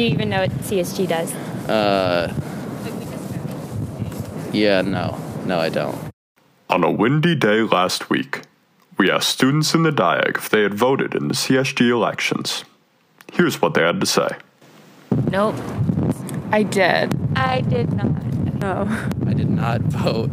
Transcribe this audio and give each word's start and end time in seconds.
Do 0.00 0.06
you 0.06 0.12
even 0.12 0.30
know 0.30 0.40
what 0.40 0.50
CSG 0.50 1.08
does? 1.08 1.34
Uh, 1.68 2.32
yeah, 4.50 4.80
no. 4.80 5.18
No, 5.44 5.60
I 5.60 5.68
don't. 5.68 5.94
On 6.70 6.82
a 6.82 6.90
windy 6.90 7.34
day 7.34 7.60
last 7.60 8.08
week, 8.08 8.40
we 8.96 9.10
asked 9.10 9.28
students 9.28 9.74
in 9.74 9.82
the 9.82 9.90
Diag 9.90 10.38
if 10.38 10.48
they 10.48 10.62
had 10.62 10.72
voted 10.72 11.14
in 11.14 11.28
the 11.28 11.34
CSG 11.34 11.90
elections. 11.90 12.64
Here's 13.30 13.60
what 13.60 13.74
they 13.74 13.82
had 13.82 14.00
to 14.00 14.06
say. 14.06 14.38
Nope. 15.30 15.56
I 16.50 16.62
did. 16.62 17.14
I 17.36 17.60
did 17.60 17.92
not. 17.92 18.24
No. 18.54 19.08
I 19.26 19.34
did 19.34 19.50
not 19.50 19.82
vote 19.82 20.30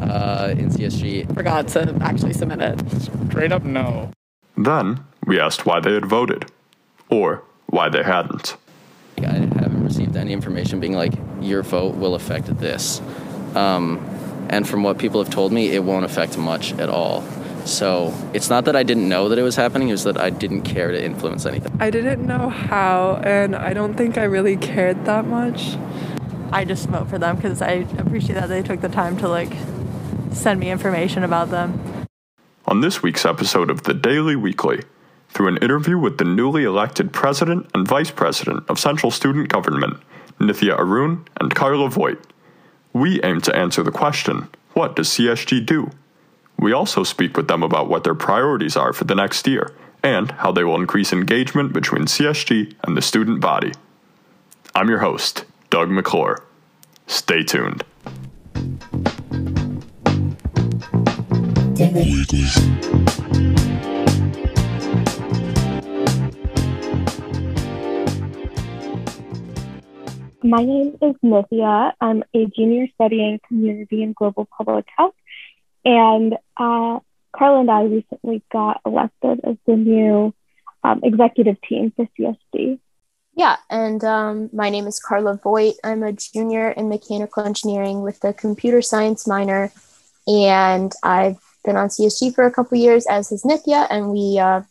uh, 0.00 0.52
in 0.58 0.68
CSG. 0.68 1.32
Forgot 1.32 1.68
to 1.68 1.96
actually 2.00 2.32
submit 2.32 2.60
it. 2.60 2.80
Straight 3.28 3.52
up 3.52 3.62
no. 3.62 4.10
Then, 4.56 5.04
we 5.24 5.38
asked 5.38 5.64
why 5.64 5.78
they 5.78 5.94
had 5.94 6.06
voted, 6.06 6.50
or 7.08 7.44
why 7.68 7.88
they 7.88 8.02
hadn't. 8.02 8.56
I 9.24 9.32
haven't 9.32 9.84
received 9.84 10.16
any 10.16 10.32
information 10.32 10.80
being 10.80 10.94
like, 10.94 11.14
your 11.40 11.62
vote 11.62 11.96
will 11.96 12.14
affect 12.14 12.46
this. 12.58 13.00
Um, 13.54 13.98
and 14.48 14.68
from 14.68 14.82
what 14.82 14.98
people 14.98 15.22
have 15.22 15.32
told 15.32 15.52
me, 15.52 15.70
it 15.70 15.82
won't 15.82 16.04
affect 16.04 16.38
much 16.38 16.72
at 16.74 16.88
all. 16.88 17.22
So 17.64 18.14
it's 18.32 18.48
not 18.48 18.64
that 18.66 18.76
I 18.76 18.84
didn't 18.84 19.08
know 19.08 19.28
that 19.28 19.38
it 19.38 19.42
was 19.42 19.56
happening, 19.56 19.88
it 19.88 19.92
was 19.92 20.04
that 20.04 20.18
I 20.18 20.30
didn't 20.30 20.62
care 20.62 20.92
to 20.92 21.04
influence 21.04 21.46
anything. 21.46 21.76
I 21.80 21.90
didn't 21.90 22.24
know 22.24 22.48
how, 22.48 23.20
and 23.24 23.56
I 23.56 23.72
don't 23.72 23.94
think 23.94 24.18
I 24.18 24.24
really 24.24 24.56
cared 24.56 25.04
that 25.06 25.26
much. 25.26 25.76
I 26.52 26.64
just 26.64 26.88
vote 26.88 27.08
for 27.08 27.18
them 27.18 27.36
because 27.36 27.60
I 27.60 27.86
appreciate 27.98 28.36
that 28.36 28.48
they 28.48 28.62
took 28.62 28.80
the 28.80 28.88
time 28.88 29.16
to 29.18 29.28
like 29.28 29.52
send 30.32 30.60
me 30.60 30.70
information 30.70 31.24
about 31.24 31.50
them. 31.50 32.06
On 32.66 32.80
this 32.82 33.02
week's 33.02 33.24
episode 33.24 33.68
of 33.68 33.82
the 33.82 33.94
Daily 33.94 34.36
Weekly, 34.36 34.82
through 35.30 35.48
an 35.48 35.58
interview 35.58 35.98
with 35.98 36.18
the 36.18 36.24
newly 36.24 36.64
elected 36.64 37.12
president 37.12 37.68
and 37.74 37.86
vice 37.86 38.10
president 38.10 38.64
of 38.68 38.78
Central 38.78 39.10
Student 39.10 39.48
Government, 39.48 39.98
Nithya 40.38 40.78
Arun 40.78 41.26
and 41.40 41.54
Carla 41.54 41.88
Voigt, 41.88 42.18
we 42.92 43.22
aim 43.22 43.40
to 43.42 43.54
answer 43.54 43.82
the 43.82 43.90
question 43.90 44.48
what 44.72 44.96
does 44.96 45.08
CSG 45.08 45.64
do? 45.64 45.90
We 46.58 46.72
also 46.72 47.02
speak 47.02 47.36
with 47.36 47.48
them 47.48 47.62
about 47.62 47.88
what 47.88 48.04
their 48.04 48.14
priorities 48.14 48.76
are 48.76 48.92
for 48.92 49.04
the 49.04 49.14
next 49.14 49.46
year 49.46 49.72
and 50.02 50.30
how 50.30 50.52
they 50.52 50.64
will 50.64 50.76
increase 50.76 51.12
engagement 51.12 51.72
between 51.72 52.02
CSG 52.02 52.74
and 52.84 52.96
the 52.96 53.02
student 53.02 53.40
body. 53.40 53.72
I'm 54.74 54.88
your 54.88 55.00
host, 55.00 55.44
Doug 55.70 55.90
McClure. 55.90 56.42
Stay 57.06 57.42
tuned. 57.42 57.84
My 70.46 70.62
name 70.62 70.96
is 71.02 71.16
Nithya. 71.24 71.92
I'm 72.00 72.22
a 72.32 72.46
junior 72.46 72.86
studying 72.94 73.40
community 73.48 74.04
and 74.04 74.14
global 74.14 74.46
public 74.56 74.86
health. 74.96 75.14
And 75.84 76.34
uh, 76.56 77.00
Carla 77.36 77.60
and 77.60 77.70
I 77.70 77.82
recently 77.82 78.44
got 78.52 78.80
elected 78.86 79.40
as 79.42 79.56
the 79.66 79.74
new 79.74 80.32
um, 80.84 81.00
executive 81.02 81.60
team 81.62 81.92
for 81.96 82.06
CSG. 82.16 82.78
Yeah, 83.34 83.56
and 83.68 84.04
um, 84.04 84.48
my 84.52 84.70
name 84.70 84.86
is 84.86 85.00
Carla 85.00 85.40
Voigt. 85.42 85.74
I'm 85.82 86.04
a 86.04 86.12
junior 86.12 86.70
in 86.70 86.88
mechanical 86.88 87.44
engineering 87.44 88.02
with 88.02 88.22
a 88.22 88.32
computer 88.32 88.80
science 88.82 89.26
minor, 89.26 89.72
and 90.28 90.92
I've 91.02 91.38
been 91.64 91.76
on 91.76 91.88
CSG 91.88 92.36
for 92.36 92.46
a 92.46 92.52
couple 92.52 92.78
years, 92.78 93.04
as 93.06 93.30
has 93.30 93.42
Nithya, 93.42 93.88
and 93.90 94.10
we 94.10 94.38
uh, 94.38 94.62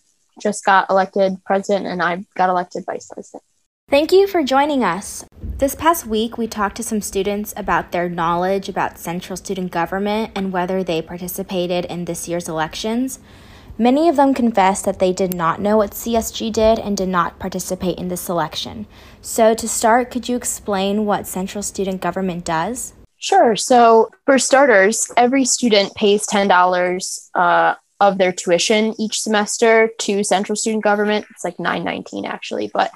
just 0.42 0.64
got 0.64 0.90
elected 0.90 1.44
president, 1.46 1.86
and 1.86 2.02
I 2.02 2.26
got 2.36 2.50
elected 2.50 2.86
vice 2.86 3.10
president. 3.14 3.44
Thank 3.88 4.12
you 4.12 4.26
for 4.26 4.42
joining 4.42 4.84
us. 4.84 5.26
This 5.58 5.74
past 5.74 6.06
week, 6.06 6.38
we 6.38 6.48
talked 6.48 6.76
to 6.76 6.84
some 6.84 7.00
students 7.00 7.54
about 7.56 7.94
their 7.94 8.10
knowledge 8.10 8.68
about 8.68 8.98
Central 8.98 9.38
Student 9.38 9.72
Government 9.72 10.34
and 10.36 10.52
whether 10.52 10.84
they 10.84 11.02
participated 11.02 11.86
in 11.86 12.04
this 12.04 12.28
year's 12.28 12.50
elections. 12.50 13.20
Many 13.78 14.10
of 14.10 14.18
them 14.18 14.34
confessed 14.34 14.84
that 14.84 15.00
they 15.00 15.14
did 15.14 15.34
not 15.34 15.62
know 15.62 15.78
what 15.78 15.92
CSG 15.92 16.52
did 16.52 16.78
and 16.78 16.98
did 16.98 17.08
not 17.08 17.40
participate 17.40 17.98
in 17.98 18.10
this 18.10 18.28
election. 18.28 18.86
So, 19.22 19.54
to 19.54 19.66
start, 19.66 20.12
could 20.12 20.28
you 20.28 20.36
explain 20.36 21.06
what 21.06 21.26
Central 21.26 21.64
Student 21.64 22.02
Government 22.02 22.44
does? 22.44 22.94
Sure. 23.16 23.56
So, 23.56 24.10
for 24.26 24.38
starters, 24.38 25.10
every 25.16 25.46
student 25.46 25.96
pays 25.96 26.28
$10 26.28 27.30
uh, 27.34 27.76
of 28.02 28.18
their 28.18 28.34
tuition 28.34 28.94
each 29.00 29.22
semester 29.22 29.90
to 30.00 30.22
Central 30.22 30.58
Student 30.58 30.84
Government. 30.84 31.26
It's 31.30 31.46
like 31.46 31.60
919 31.62 32.26
actually, 32.26 32.70
but 32.74 32.92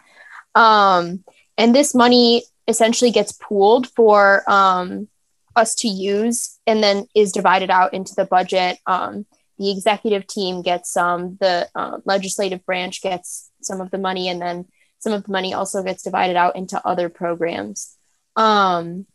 um, 0.56 1.24
and 1.59 1.75
this 1.75 1.94
money 1.94 2.44
essentially 2.70 3.12
gets 3.12 3.34
pooled 3.34 3.88
for 3.90 4.50
um, 4.50 5.09
us 5.58 5.75
to 5.75 5.90
use 5.90 6.58
and 6.66 6.81
then 6.81 7.06
is 7.14 7.34
divided 7.34 7.70
out 7.70 7.94
into 7.94 8.16
the 8.16 8.24
budget. 8.24 8.78
Um, 8.86 9.25
the 9.58 9.69
executive 9.69 10.25
team 10.25 10.62
gets 10.62 10.90
some, 10.90 11.38
the 11.42 11.68
uh, 11.75 11.98
legislative 12.06 12.66
branch 12.66 13.02
gets 13.02 13.52
some 13.62 13.81
of 13.81 13.92
the 13.92 13.98
money, 13.98 14.30
and 14.30 14.42
then 14.42 14.66
some 15.00 15.12
of 15.12 15.25
the 15.25 15.31
money 15.34 15.53
also 15.53 15.84
gets 15.84 16.03
divided 16.03 16.38
out 16.38 16.56
into 16.56 16.81
other 16.88 17.09
programs. 17.09 17.98
Um, 18.38 19.06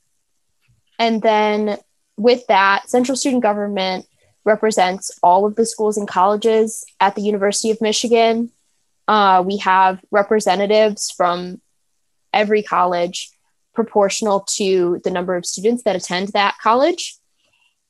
and 0.98 1.22
then 1.22 1.78
with 2.18 2.46
that, 2.48 2.90
Central 2.90 3.16
Student 3.16 3.42
Government 3.42 4.06
represents 4.44 5.18
all 5.22 5.46
of 5.46 5.56
the 5.56 5.64
schools 5.64 5.96
and 5.96 6.06
colleges 6.06 6.84
at 7.00 7.14
the 7.14 7.22
University 7.22 7.70
of 7.70 7.80
Michigan. 7.80 8.50
Uh, 9.08 9.42
we 9.46 9.56
have 9.58 9.98
representatives 10.10 11.10
from 11.10 11.62
every 12.34 12.62
college 12.62 13.30
proportional 13.74 14.40
to 14.40 15.00
the 15.04 15.10
number 15.10 15.36
of 15.36 15.46
students 15.46 15.82
that 15.84 15.96
attend 15.96 16.28
that 16.28 16.56
college. 16.62 17.16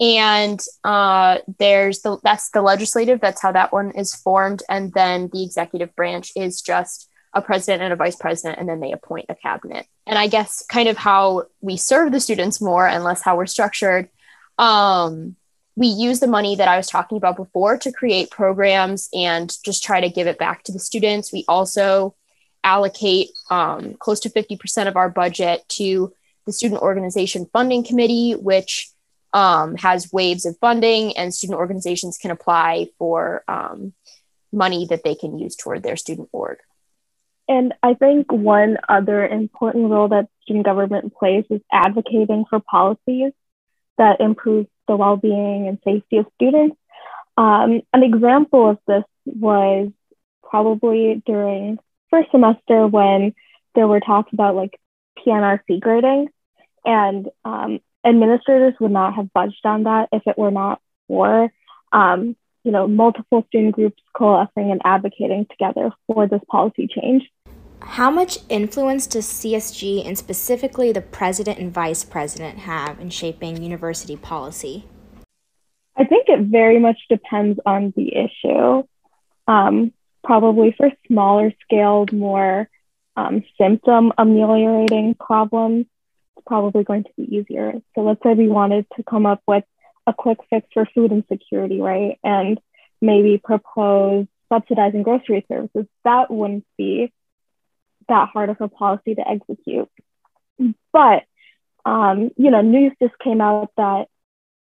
And 0.00 0.60
uh, 0.82 1.38
there's 1.58 2.00
the 2.00 2.18
that's 2.22 2.50
the 2.50 2.62
legislative 2.62 3.20
that's 3.20 3.42
how 3.42 3.52
that 3.52 3.72
one 3.72 3.92
is 3.92 4.14
formed. 4.14 4.62
And 4.68 4.92
then 4.92 5.30
the 5.32 5.44
executive 5.44 5.94
branch 5.94 6.32
is 6.36 6.60
just 6.60 7.08
a 7.32 7.42
president 7.42 7.82
and 7.82 7.92
a 7.92 7.96
vice 7.96 8.16
president 8.16 8.60
and 8.60 8.68
then 8.68 8.80
they 8.80 8.92
appoint 8.92 9.26
a 9.28 9.34
cabinet. 9.34 9.86
And 10.06 10.18
i 10.18 10.26
guess 10.26 10.64
kind 10.68 10.88
of 10.88 10.96
how 10.96 11.44
we 11.60 11.76
serve 11.76 12.12
the 12.12 12.20
students 12.20 12.60
more 12.60 12.86
and 12.86 13.02
less 13.02 13.22
how 13.22 13.36
we're 13.36 13.46
structured 13.46 14.08
um, 14.58 15.36
we 15.76 15.88
use 15.88 16.20
the 16.20 16.26
money 16.26 16.54
that 16.56 16.68
I 16.68 16.76
was 16.76 16.86
talking 16.86 17.18
about 17.18 17.36
before 17.36 17.76
to 17.78 17.92
create 17.92 18.30
programs 18.30 19.08
and 19.12 19.52
just 19.64 19.82
try 19.82 20.00
to 20.00 20.08
give 20.08 20.26
it 20.26 20.38
back 20.38 20.62
to 20.64 20.72
the 20.72 20.78
students. 20.78 21.32
We 21.32 21.44
also 21.48 22.14
allocate 22.64 23.30
um, 23.50 23.94
close 23.94 24.20
to 24.20 24.30
50% 24.30 24.88
of 24.88 24.96
our 24.96 25.08
budget 25.08 25.64
to 25.68 26.12
the 26.46 26.52
Student 26.52 26.82
Organization 26.82 27.48
Funding 27.52 27.84
Committee, 27.84 28.32
which 28.32 28.90
um, 29.32 29.76
has 29.76 30.12
waves 30.12 30.46
of 30.46 30.56
funding, 30.58 31.16
and 31.16 31.34
student 31.34 31.58
organizations 31.58 32.18
can 32.18 32.30
apply 32.30 32.88
for 32.98 33.44
um, 33.48 33.92
money 34.52 34.86
that 34.90 35.04
they 35.04 35.14
can 35.14 35.38
use 35.38 35.56
toward 35.56 35.82
their 35.82 35.96
student 35.96 36.28
org. 36.32 36.58
And 37.48 37.74
I 37.82 37.94
think 37.94 38.32
one 38.32 38.78
other 38.88 39.26
important 39.26 39.90
role 39.90 40.08
that 40.08 40.28
student 40.42 40.64
government 40.64 41.14
plays 41.14 41.44
is 41.50 41.60
advocating 41.70 42.46
for 42.48 42.60
policies 42.60 43.32
that 43.98 44.20
improve 44.20 44.66
the 44.88 44.96
well-being 44.96 45.68
and 45.68 45.78
safety 45.84 46.18
of 46.18 46.26
students. 46.34 46.76
Um, 47.36 47.82
an 47.92 48.02
example 48.02 48.70
of 48.70 48.78
this 48.86 49.04
was 49.26 49.90
probably 50.42 51.22
during 51.26 51.78
first 52.14 52.30
semester 52.30 52.86
when 52.86 53.34
there 53.74 53.88
were 53.88 54.00
talks 54.00 54.32
about 54.32 54.54
like 54.54 54.78
PNRC 55.18 55.80
grading, 55.80 56.28
and 56.84 57.28
um, 57.44 57.80
administrators 58.06 58.74
would 58.80 58.92
not 58.92 59.14
have 59.14 59.32
budged 59.32 59.64
on 59.64 59.84
that 59.84 60.08
if 60.12 60.22
it 60.26 60.38
were 60.38 60.50
not 60.50 60.80
for 61.08 61.50
um, 61.92 62.36
you 62.62 62.70
know 62.70 62.86
multiple 62.86 63.44
student 63.48 63.74
groups 63.74 64.00
coalescing 64.16 64.70
and 64.70 64.80
advocating 64.84 65.46
together 65.50 65.90
for 66.06 66.28
this 66.28 66.40
policy 66.48 66.86
change. 66.86 67.24
How 67.80 68.10
much 68.10 68.38
influence 68.48 69.06
does 69.06 69.26
CSG 69.26 70.06
and 70.06 70.16
specifically 70.16 70.92
the 70.92 71.02
president 71.02 71.58
and 71.58 71.72
vice 71.72 72.04
president 72.04 72.60
have 72.60 72.98
in 73.00 73.10
shaping 73.10 73.62
university 73.62 74.16
policy? 74.16 74.86
I 75.96 76.04
think 76.04 76.28
it 76.28 76.46
very 76.46 76.78
much 76.78 76.98
depends 77.10 77.60
on 77.66 77.92
the 77.94 78.12
issue. 78.16 78.84
Um, 79.46 79.92
probably 80.24 80.74
for 80.76 80.90
smaller 81.06 81.52
scaled, 81.62 82.12
more 82.12 82.68
um, 83.16 83.44
symptom 83.60 84.12
ameliorating 84.18 85.14
problems, 85.14 85.86
it's 86.36 86.44
probably 86.46 86.82
going 86.82 87.04
to 87.04 87.10
be 87.16 87.36
easier. 87.36 87.74
So 87.94 88.00
let's 88.00 88.22
say 88.22 88.34
we 88.34 88.48
wanted 88.48 88.86
to 88.96 89.02
come 89.04 89.26
up 89.26 89.42
with 89.46 89.64
a 90.06 90.12
quick 90.12 90.38
fix 90.50 90.66
for 90.74 90.86
food 90.94 91.12
insecurity, 91.12 91.80
right? 91.80 92.18
And 92.24 92.58
maybe 93.00 93.40
propose 93.42 94.26
subsidizing 94.52 95.02
grocery 95.02 95.44
services. 95.48 95.86
That 96.04 96.30
wouldn't 96.30 96.66
be 96.76 97.12
that 98.08 98.28
hard 98.30 98.50
of 98.50 98.60
a 98.60 98.68
policy 98.68 99.14
to 99.14 99.28
execute. 99.28 99.88
But, 100.92 101.24
um, 101.84 102.30
you 102.36 102.50
know, 102.50 102.60
news 102.60 102.92
just 103.00 103.18
came 103.18 103.40
out 103.40 103.70
that 103.76 104.08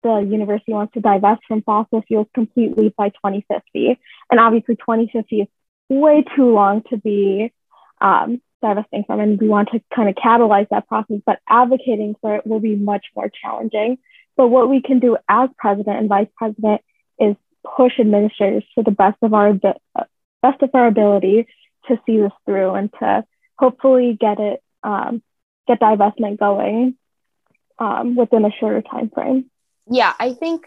the 0.08 0.30
university 0.30 0.72
wants 0.72 0.94
to 0.94 1.00
divest 1.00 1.42
from 1.46 1.62
fossil 1.62 2.02
fuels 2.02 2.26
completely 2.34 2.94
by 2.96 3.10
2050. 3.10 3.98
And 4.30 4.40
obviously, 4.40 4.76
2050 4.76 5.40
is 5.42 5.48
way 5.88 6.24
too 6.36 6.52
long 6.52 6.82
to 6.90 6.96
be 6.96 7.52
um, 8.00 8.40
divesting 8.62 9.04
from, 9.06 9.20
and 9.20 9.40
we 9.40 9.48
want 9.48 9.70
to 9.72 9.80
kind 9.94 10.08
of 10.08 10.14
catalyze 10.14 10.68
that 10.70 10.88
process, 10.88 11.18
but 11.24 11.38
advocating 11.48 12.14
for 12.20 12.36
it 12.36 12.46
will 12.46 12.60
be 12.60 12.76
much 12.76 13.06
more 13.14 13.30
challenging. 13.42 13.98
But 14.36 14.48
what 14.48 14.68
we 14.68 14.82
can 14.82 15.00
do 15.00 15.16
as 15.28 15.50
president 15.58 15.98
and 15.98 16.08
vice 16.08 16.28
president 16.36 16.82
is 17.18 17.36
push 17.76 17.98
administrators 17.98 18.64
to 18.76 18.84
the 18.84 18.90
best 18.90 19.18
of 19.22 19.34
our 19.34 19.52
best 19.54 20.62
of 20.62 20.70
our 20.74 20.86
ability 20.86 21.46
to 21.88 21.98
see 22.06 22.18
this 22.18 22.32
through 22.46 22.74
and 22.74 22.92
to 23.00 23.24
hopefully 23.58 24.16
get 24.18 24.38
it 24.38 24.62
um, 24.82 25.22
get 25.66 25.80
divestment 25.80 26.38
going 26.38 26.96
um, 27.78 28.16
within 28.16 28.44
a 28.44 28.50
shorter 28.58 28.82
time 28.82 29.10
frame. 29.10 29.50
Yeah, 29.90 30.14
I 30.18 30.34
think 30.34 30.66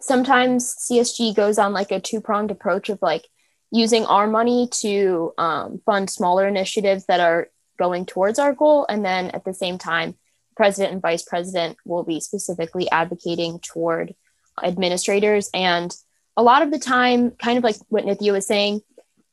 sometimes 0.00 0.74
CSG 0.74 1.34
goes 1.34 1.58
on 1.58 1.72
like 1.72 1.90
a 1.90 2.00
two 2.00 2.20
pronged 2.20 2.50
approach 2.50 2.88
of 2.88 2.98
like 3.02 3.26
using 3.70 4.04
our 4.06 4.26
money 4.26 4.68
to 4.80 5.32
um, 5.38 5.80
fund 5.84 6.08
smaller 6.08 6.46
initiatives 6.46 7.06
that 7.06 7.20
are 7.20 7.48
going 7.78 8.06
towards 8.06 8.38
our 8.38 8.52
goal, 8.54 8.86
and 8.88 9.04
then 9.04 9.30
at 9.30 9.44
the 9.44 9.54
same 9.54 9.78
time, 9.78 10.16
president 10.56 10.92
and 10.92 11.02
vice 11.02 11.22
president 11.22 11.76
will 11.84 12.02
be 12.02 12.20
specifically 12.20 12.90
advocating 12.90 13.60
toward 13.60 14.14
administrators. 14.62 15.50
And 15.54 15.94
a 16.38 16.42
lot 16.42 16.62
of 16.62 16.70
the 16.70 16.78
time 16.78 17.32
kind 17.32 17.58
of 17.58 17.64
like 17.64 17.76
what 17.88 18.04
nithya 18.04 18.32
was 18.32 18.46
saying 18.46 18.80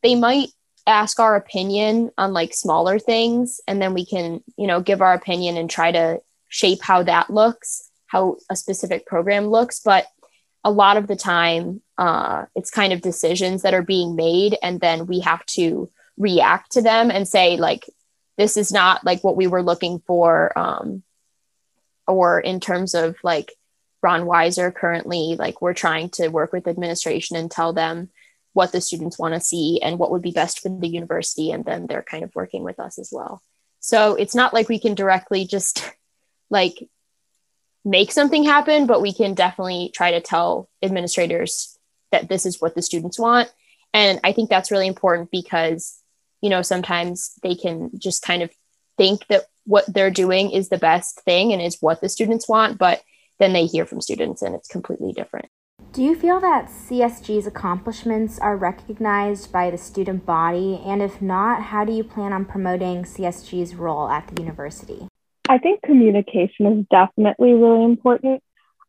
they 0.02 0.16
might 0.16 0.50
ask 0.88 1.20
our 1.20 1.36
opinion 1.36 2.12
on 2.18 2.34
like 2.34 2.54
smaller 2.54 3.00
things 3.00 3.62
and 3.68 3.82
then 3.82 3.94
we 3.94 4.06
can 4.06 4.44
you 4.58 4.68
know 4.68 4.82
give 4.82 5.02
our 5.02 5.14
opinion 5.14 5.56
and 5.56 5.70
try 5.70 5.92
to 5.92 6.20
shape 6.50 6.80
how 6.82 7.04
that 7.04 7.30
looks 7.30 7.85
how 8.08 8.38
a 8.50 8.56
specific 8.56 9.06
program 9.06 9.48
looks 9.48 9.80
but 9.80 10.06
a 10.64 10.72
lot 10.72 10.98
of 10.98 11.08
the 11.08 11.16
time 11.16 11.82
uh, 11.98 12.46
it's 12.56 12.72
kind 12.72 12.92
of 12.92 13.02
decisions 13.02 13.62
that 13.62 13.74
are 13.74 13.84
being 13.84 14.16
made 14.16 14.58
and 14.62 14.80
then 14.80 15.06
we 15.06 15.20
have 15.20 15.46
to 15.46 15.90
react 16.18 16.72
to 16.72 16.82
them 16.82 17.12
and 17.12 17.28
say 17.28 17.58
like 17.58 17.86
this 18.38 18.58
is 18.58 18.72
not 18.72 19.06
like 19.06 19.24
what 19.24 19.38
we 19.38 19.48
were 19.48 19.64
looking 19.64 20.00
for 20.00 20.58
um, 20.58 21.04
or 22.08 22.40
in 22.40 22.60
terms 22.60 22.94
of 22.94 23.16
like 23.24 23.52
ron 24.02 24.22
weiser 24.22 24.74
currently 24.74 25.36
like 25.38 25.62
we're 25.62 25.74
trying 25.74 26.10
to 26.10 26.28
work 26.28 26.52
with 26.52 26.68
administration 26.68 27.38
and 27.38 27.50
tell 27.50 27.74
them 27.74 28.10
what 28.56 28.72
the 28.72 28.80
students 28.80 29.20
want 29.20 29.34
to 29.34 29.40
see 29.40 29.82
and 29.82 30.00
what 30.00 30.10
would 30.12 30.22
be 30.22 30.32
best 30.32 30.62
for 30.62 30.70
the 30.70 30.88
university 30.88 31.52
and 31.52 31.66
then 31.66 31.88
they're 31.88 32.02
kind 32.02 32.24
of 32.24 32.34
working 32.34 32.64
with 32.64 32.80
us 32.80 32.98
as 32.98 33.10
well. 33.12 33.44
So 33.82 34.16
it's 34.16 34.34
not 34.34 34.54
like 34.54 34.70
we 34.70 34.80
can 34.80 34.96
directly 34.96 35.46
just 35.46 35.94
like 36.50 36.88
make 37.86 38.12
something 38.12 38.44
happen 38.44 38.88
but 38.88 39.02
we 39.02 39.14
can 39.14 39.34
definitely 39.34 39.92
try 39.94 40.12
to 40.12 40.20
tell 40.20 40.68
administrators 40.82 41.78
that 42.12 42.28
this 42.28 42.46
is 42.46 42.60
what 42.60 42.76
the 42.76 42.82
students 42.82 43.20
want 43.20 43.50
and 43.94 44.20
i 44.24 44.32
think 44.32 44.50
that's 44.50 44.72
really 44.72 44.88
important 44.88 45.30
because 45.32 46.00
you 46.42 46.50
know 46.50 46.62
sometimes 46.62 47.36
they 47.44 47.56
can 47.56 47.92
just 47.98 48.24
kind 48.24 48.42
of 48.42 48.52
think 48.98 49.26
that 49.28 49.44
what 49.66 49.86
they're 49.94 50.12
doing 50.12 50.52
is 50.52 50.70
the 50.70 50.78
best 50.78 51.22
thing 51.22 51.54
and 51.54 51.62
is 51.62 51.78
what 51.80 52.02
the 52.02 52.10
students 52.10 52.50
want 52.50 52.78
but 52.78 53.04
then 53.38 53.54
they 53.54 53.66
hear 53.66 53.86
from 53.86 54.02
students 54.02 54.42
and 54.42 54.56
it's 54.56 54.68
completely 54.68 55.14
different 55.14 55.48
do 55.92 56.04
you 56.04 56.14
feel 56.14 56.42
that 56.42 56.68
CSG's 56.68 57.48
accomplishments 57.48 58.38
are 58.40 58.58
recognized 58.58 59.54
by 59.54 59.70
the 59.70 59.78
student 59.78 60.26
body? 60.26 60.82
And 60.86 61.02
if 61.02 61.22
not, 61.22 61.64
how 61.64 61.86
do 61.86 61.94
you 61.94 62.04
plan 62.04 62.34
on 62.34 62.44
promoting 62.44 63.04
CSG's 63.04 63.76
role 63.76 64.10
at 64.10 64.28
the 64.28 64.42
university? 64.42 65.08
I 65.48 65.58
think 65.60 65.82
communication 65.82 66.66
is 66.66 66.86
definitely 66.90 67.54
really 67.54 67.84
important. 67.84 68.42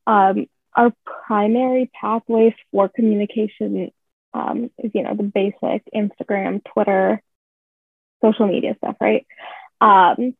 Um, 0.06 0.46
our 0.74 0.92
primary 1.26 1.90
pathways 1.98 2.52
for 2.70 2.88
communication 2.88 3.90
um, 4.34 4.70
is, 4.78 4.90
you 4.94 5.02
know, 5.02 5.14
the 5.14 5.22
basic 5.22 5.82
Instagram, 5.94 6.62
Twitter, 6.72 7.22
social 8.22 8.46
media 8.46 8.74
stuff, 8.78 8.96
right? 9.00 9.26
Um, 9.80 10.34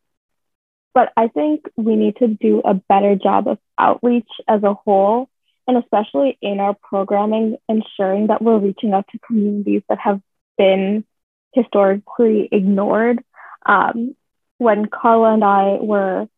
but 0.95 1.13
I 1.17 1.29
think 1.29 1.67
we 1.77 1.97
need 1.97 2.17
to 2.17 2.29
do 2.29 2.61
a 2.65 2.75
better 2.75 3.17
job 3.17 3.49
of 3.49 3.59
outreach 3.79 4.29
as 4.49 4.63
a 4.63 4.75
whole 4.75 5.29
and 5.67 5.77
especially 5.77 6.39
in 6.41 6.61
our 6.61 6.75
programming, 6.75 7.57
ensuring 7.69 8.29
that 8.29 8.41
we're 8.41 8.59
reaching 8.59 8.93
out 8.93 9.07
to 9.11 9.19
communities 9.27 9.83
that 9.89 9.99
have 9.99 10.21
been 10.57 11.05
historically 11.53 12.49
ignored. 12.53 13.23
Um, 13.65 14.15
when 14.59 14.87
Carla 14.87 15.35
and 15.35 15.45
I 15.45 15.79
were 15.81 16.29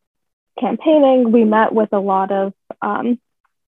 campaigning, 0.59 1.31
we 1.31 1.43
met 1.43 1.73
with 1.73 1.89
a 1.93 1.99
lot 1.99 2.31
of 2.31 2.53
um, 2.81 3.19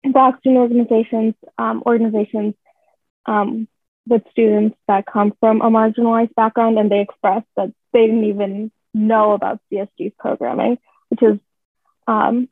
Black 0.04 0.40
student 0.40 0.60
organizations, 0.60 1.34
um, 1.58 1.82
organizations 1.86 2.54
um, 3.26 3.68
with 4.08 4.22
students 4.32 4.78
that 4.88 5.06
come 5.06 5.34
from 5.40 5.62
a 5.62 5.70
marginalized 5.70 6.36
background, 6.36 6.78
and 6.78 6.92
they 6.92 7.02
expressed 7.02 7.48
that 7.56 7.74
they 7.92 8.06
didn't 8.06 8.26
even 8.26 8.72
know 8.94 9.34
about 9.34 9.60
CSG's 9.72 10.14
programming, 10.20 10.78
which 11.10 11.24
is 11.24 11.40
um, 12.08 12.48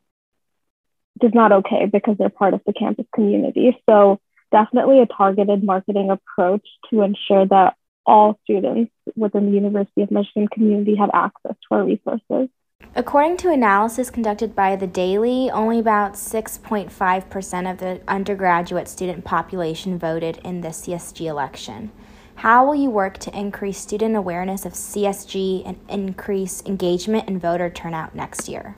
is 1.22 1.34
not 1.34 1.52
okay 1.52 1.86
because 1.92 2.18
they're 2.18 2.30
part 2.30 2.54
of 2.54 2.62
the 2.66 2.74
campus 2.74 3.06
community. 3.14 3.78
So 3.88 4.20
definitely 4.52 5.00
a 5.00 5.06
targeted 5.06 5.64
marketing 5.64 6.10
approach 6.10 6.66
to 6.90 7.02
ensure 7.02 7.46
that 7.48 7.76
all 8.06 8.40
students 8.44 8.92
within 9.16 9.48
the 9.48 9.52
University 9.52 10.02
of 10.02 10.12
Michigan 10.12 10.48
community 10.48 10.96
have 10.96 11.10
access 11.14 11.56
to 11.68 11.76
our 11.76 11.84
resources. 11.84 12.50
According 12.96 13.38
to 13.38 13.50
analysis 13.50 14.12
conducted 14.12 14.56
by 14.56 14.76
The 14.76 14.88
Daily, 14.88 15.50
only 15.50 15.80
about 15.80 16.14
6.5% 16.14 17.72
of 17.72 17.78
the 17.80 18.02
undergraduate 18.08 18.88
student 18.88 19.24
population 19.24 19.98
voted 19.98 20.38
in 20.44 20.62
the 20.62 20.70
CSG 20.70 21.26
election. 21.26 21.92
How 22.36 22.66
will 22.66 22.76
you 22.76 22.90
work 22.90 23.18
to 23.20 23.38
increase 23.38 23.80
student 23.80 24.16
awareness 24.16 24.66
of 24.66 24.74
CSG 24.74 25.64
and 25.66 25.80
increase 25.90 26.62
engagement 26.66 27.28
and 27.28 27.42
voter 27.42 27.70
turnout 27.70 28.16
next 28.16 28.50
year? 28.50 28.76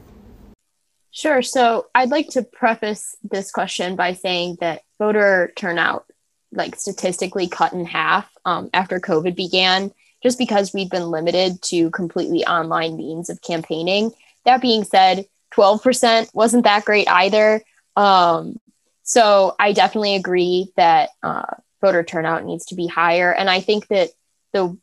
Sure. 1.11 1.41
So 1.41 1.87
I'd 1.95 2.11
like 2.11 2.29
to 2.29 2.43
preface 2.43 3.15
this 3.23 3.51
question 3.51 3.95
by 3.95 4.13
saying 4.13 4.57
that 4.59 4.81
voter 4.99 5.53
turnout, 5.55 6.05
like 6.51 6.75
statistically 6.75 7.47
cut 7.47 7.73
in 7.73 7.85
half 7.85 8.29
um, 8.45 8.69
after 8.73 8.99
COVID 8.99 9.35
began, 9.35 9.91
just 10.23 10.37
because 10.37 10.73
we've 10.73 10.89
been 10.89 11.11
limited 11.11 11.61
to 11.63 11.89
completely 11.91 12.45
online 12.45 12.97
means 12.97 13.29
of 13.29 13.41
campaigning. 13.41 14.11
That 14.45 14.61
being 14.61 14.83
said, 14.83 15.25
12% 15.53 16.33
wasn't 16.33 16.63
that 16.63 16.85
great 16.85 17.09
either. 17.09 17.61
Um, 17.95 18.59
so 19.03 19.55
I 19.59 19.71
definitely 19.73 20.15
agree 20.15 20.71
that 20.75 21.09
uh, 21.21 21.45
voter 21.81 22.03
turnout 22.03 22.43
needs 22.43 22.65
to 22.67 22.75
be 22.75 22.87
higher. 22.87 23.31
And 23.33 23.49
I 23.49 23.61
think 23.61 23.87
that 23.87 24.09
the 24.53 24.77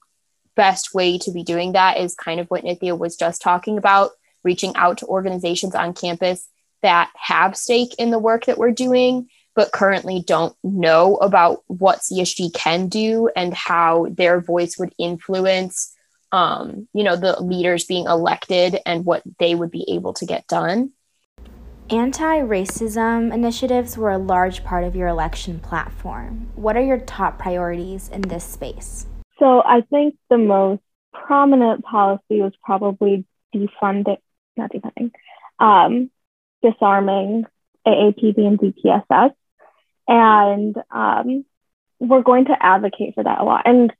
best 0.54 0.94
way 0.94 1.18
to 1.18 1.32
be 1.32 1.42
doing 1.42 1.72
that 1.72 1.98
is 1.98 2.14
kind 2.14 2.40
of 2.40 2.48
what 2.48 2.64
Nithya 2.64 2.96
was 2.96 3.16
just 3.16 3.42
talking 3.42 3.78
about 3.78 4.12
reaching 4.44 4.74
out 4.76 4.98
to 4.98 5.06
organizations 5.06 5.74
on 5.74 5.94
campus 5.94 6.48
that 6.82 7.10
have 7.16 7.56
stake 7.56 7.94
in 7.98 8.10
the 8.10 8.18
work 8.18 8.46
that 8.46 8.58
we're 8.58 8.72
doing, 8.72 9.28
but 9.54 9.72
currently 9.72 10.22
don't 10.26 10.56
know 10.62 11.16
about 11.16 11.62
what 11.66 12.00
CSG 12.00 12.54
can 12.54 12.88
do 12.88 13.30
and 13.36 13.52
how 13.52 14.06
their 14.10 14.40
voice 14.40 14.78
would 14.78 14.94
influence, 14.98 15.94
um, 16.32 16.88
you 16.94 17.04
know, 17.04 17.16
the 17.16 17.40
leaders 17.42 17.84
being 17.84 18.06
elected 18.06 18.78
and 18.86 19.04
what 19.04 19.22
they 19.38 19.54
would 19.54 19.70
be 19.70 19.84
able 19.88 20.14
to 20.14 20.26
get 20.26 20.46
done. 20.46 20.92
Anti 21.90 22.40
racism 22.40 23.34
initiatives 23.34 23.98
were 23.98 24.10
a 24.10 24.18
large 24.18 24.64
part 24.64 24.84
of 24.84 24.96
your 24.96 25.08
election 25.08 25.60
platform. 25.60 26.50
What 26.54 26.76
are 26.76 26.82
your 26.82 26.98
top 26.98 27.38
priorities 27.38 28.08
in 28.08 28.22
this 28.22 28.44
space? 28.44 29.06
So, 29.38 29.62
I 29.62 29.82
think 29.82 30.16
the 30.30 30.38
most 30.38 30.80
prominent 31.12 31.84
policy 31.84 32.40
was 32.40 32.52
probably 32.62 33.26
defunding, 33.54 34.18
not 34.56 34.72
defunding, 34.72 35.10
um, 35.58 36.10
disarming 36.62 37.44
AAPD 37.86 38.38
and 38.38 38.58
DPSS. 38.58 39.32
And 40.08 40.76
um, 40.90 41.44
we're 41.98 42.22
going 42.22 42.46
to 42.46 42.56
advocate 42.60 43.14
for 43.14 43.24
that 43.24 43.40
a 43.40 43.44
lot. 43.44 43.62
And 43.64 43.92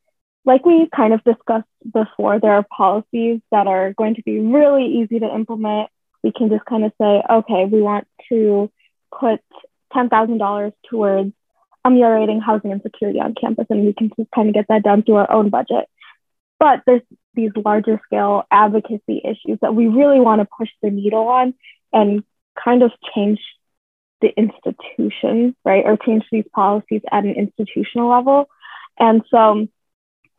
like 0.44 0.66
we 0.66 0.88
kind 0.94 1.12
of 1.12 1.22
discussed 1.24 1.68
before, 1.92 2.40
there 2.40 2.52
are 2.52 2.66
policies 2.76 3.40
that 3.50 3.66
are 3.66 3.92
going 3.94 4.16
to 4.16 4.22
be 4.22 4.40
really 4.40 4.86
easy 4.86 5.20
to 5.20 5.34
implement. 5.34 5.88
We 6.22 6.32
can 6.32 6.48
just 6.48 6.64
kind 6.64 6.84
of 6.84 6.92
say, 7.00 7.22
okay, 7.30 7.64
we 7.64 7.80
want 7.80 8.08
to 8.28 8.70
put 9.18 9.40
$10,000 9.94 10.72
towards 10.88 11.32
ameliorating 11.84 12.40
housing 12.40 12.70
insecurity 12.70 13.20
on 13.20 13.34
campus, 13.34 13.66
and 13.70 13.84
we 13.84 13.92
can 13.92 14.10
just 14.16 14.30
kind 14.34 14.48
of 14.48 14.54
get 14.54 14.66
that 14.68 14.82
done 14.82 15.02
through 15.02 15.16
our 15.16 15.30
own 15.30 15.50
budget. 15.50 15.88
But 16.58 16.82
there's 16.86 17.02
these 17.34 17.50
larger 17.56 18.00
scale 18.04 18.44
advocacy 18.50 19.20
issues 19.24 19.58
that 19.62 19.74
we 19.74 19.88
really 19.88 20.20
want 20.20 20.40
to 20.40 20.48
push 20.56 20.68
the 20.82 20.90
needle 20.90 21.26
on 21.28 21.54
and 21.92 22.22
kind 22.62 22.82
of 22.82 22.92
change 23.14 23.40
the 24.22 24.32
institution, 24.36 25.54
right? 25.64 25.84
Or 25.84 25.98
change 25.98 26.24
these 26.32 26.46
policies 26.54 27.02
at 27.10 27.24
an 27.24 27.34
institutional 27.34 28.08
level. 28.08 28.48
And 28.98 29.22
so, 29.30 29.68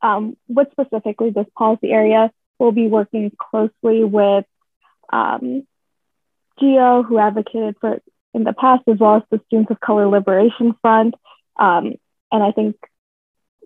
um, 0.02 0.38
with 0.48 0.70
specifically 0.72 1.30
this 1.30 1.46
policy 1.56 1.92
area, 1.92 2.32
we'll 2.58 2.72
be 2.72 2.88
working 2.88 3.32
closely 3.38 4.04
with 4.04 4.46
um, 5.12 5.68
GEO, 6.60 7.04
who 7.04 7.20
advocated 7.20 7.76
for 7.80 8.02
in 8.34 8.44
the 8.44 8.54
past, 8.54 8.84
as 8.88 8.98
well 9.00 9.18
as 9.18 9.24
the 9.30 9.42
Students 9.46 9.70
of 9.72 9.80
Color 9.80 10.08
Liberation 10.08 10.74
Front. 10.82 11.14
Um, 11.58 11.94
and 12.32 12.44
I 12.44 12.52
think 12.52 12.76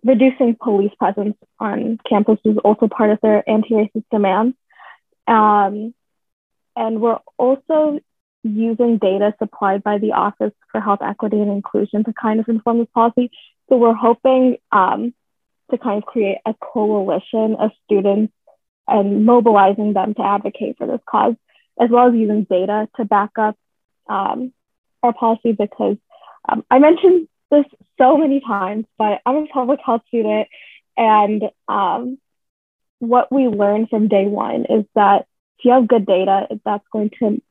reducing 0.04 0.58
police 0.62 0.92
presence 1.00 1.38
on 1.60 2.00
campus 2.08 2.40
is 2.44 2.58
also 2.64 2.88
part 2.88 3.12
of 3.12 3.20
their 3.22 3.50
anti-racist 3.50 4.04
demands. 4.12 4.58
Um, 5.26 5.94
and 6.76 7.02
we're 7.02 7.20
also 7.38 8.00
using 8.48 8.98
data 8.98 9.34
supplied 9.40 9.84
by 9.84 9.98
the 9.98 10.14
Office 10.14 10.54
for 10.72 10.82
Health 10.82 11.00
Equity 11.02 11.40
and 11.40 11.52
Inclusion 11.52 12.04
to 12.04 12.14
kind 12.14 12.40
of 12.40 12.48
inform 12.48 12.80
this 12.80 12.88
policy. 12.94 13.32
So 13.70 13.78
we're 13.78 13.94
hoping 13.94 14.58
um, 14.72 15.14
to 15.72 15.78
kind 15.78 15.98
of 16.02 16.06
create 16.06 16.38
a 16.46 16.54
coalition 16.54 17.56
of 17.60 17.72
students 17.86 18.34
and 18.88 19.26
mobilizing 19.26 19.94
them 19.94 20.14
to 20.14 20.22
advocate 20.22 20.78
for 20.78 20.88
this 20.88 21.02
cause, 21.10 21.36
as 21.80 21.90
well 21.90 22.08
as 22.08 22.16
using 22.16 22.46
data 22.50 22.88
to 22.96 23.06
back 23.06 23.32
up 23.38 23.58
um, 24.10 24.54
our 25.04 25.14
policy 25.14 25.52
because 25.52 25.98
um, 26.48 26.64
I 26.72 26.80
mentioned 26.80 27.28
this 27.52 27.66
so 27.98 28.18
many 28.18 28.40
times, 28.40 28.86
but 28.98 29.22
I'm 29.26 29.36
a 29.36 29.48
public 29.48 29.80
health 29.86 30.02
student, 30.08 30.48
and 30.96 31.44
um, 31.68 32.18
what 33.00 33.32
we 33.32 33.48
learned 33.48 33.90
from 33.90 34.08
day 34.08 34.26
one 34.26 34.66
is 34.66 34.86
that 34.96 35.26
if 35.60 35.66
you 35.66 35.72
have 35.72 35.88
good 35.88 36.06
data, 36.06 36.48
that's 36.64 36.86
going 36.92 37.12
to 37.20 37.42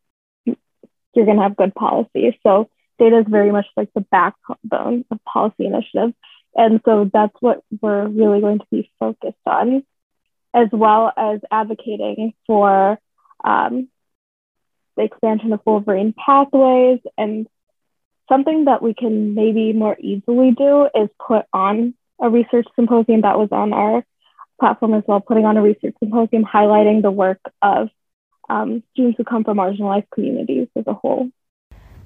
you're 1.17 1.27
going 1.27 1.39
to 1.39 1.43
have 1.43 1.57
good 1.57 1.75
policy. 1.75 2.39
So 2.43 2.69
data 2.99 3.19
is 3.19 3.27
very 3.29 3.51
much 3.51 3.67
like 3.77 3.91
the 3.95 4.03
backbone 4.03 5.05
of 5.11 5.25
policy 5.25 5.67
initiatives, 5.67 6.15
and 6.55 6.81
so 6.85 7.11
that's 7.13 7.35
what 7.41 7.63
we're 7.81 8.07
really 8.07 8.41
going 8.41 8.59
to 8.59 8.67
be 8.71 8.91
focused 8.99 9.37
on, 9.47 9.85
as 10.55 10.69
well 10.73 11.13
as 11.17 11.41
advocating 11.51 12.33
for 12.47 12.99
um, 13.45 13.89
the 14.97 15.05
expansion 15.05 15.53
of 15.53 15.61
Wolverine 15.67 16.15
pathways 16.15 17.01
and 17.19 17.47
something 18.29 18.65
that 18.65 18.83
we 18.83 18.95
can 18.95 19.35
maybe 19.35 19.73
more 19.73 19.97
easily 20.01 20.53
do 20.53 20.89
is 20.95 21.09
put 21.25 21.45
on 21.53 21.95
a 22.21 22.31
research 22.31 22.67
symposium 22.75 23.21
that 23.21 23.39
was 23.39 23.49
on 23.53 23.73
our 23.73 24.05
platform 24.59 24.95
as 24.95 25.03
well, 25.07 25.21
putting 25.21 25.45
on 25.45 25.57
a 25.57 25.63
research 25.63 25.95
symposium 26.01 26.45
highlighting 26.45 27.03
the 27.03 27.11
work 27.11 27.41
of 27.61 27.89
um, 28.49 28.83
students 28.93 29.17
who 29.19 29.25
come 29.25 29.45
from 29.45 29.59
marginalized 29.59 30.11
communities 30.12 30.69
as 30.76 30.85
a 30.87 30.95
whole. 30.95 31.31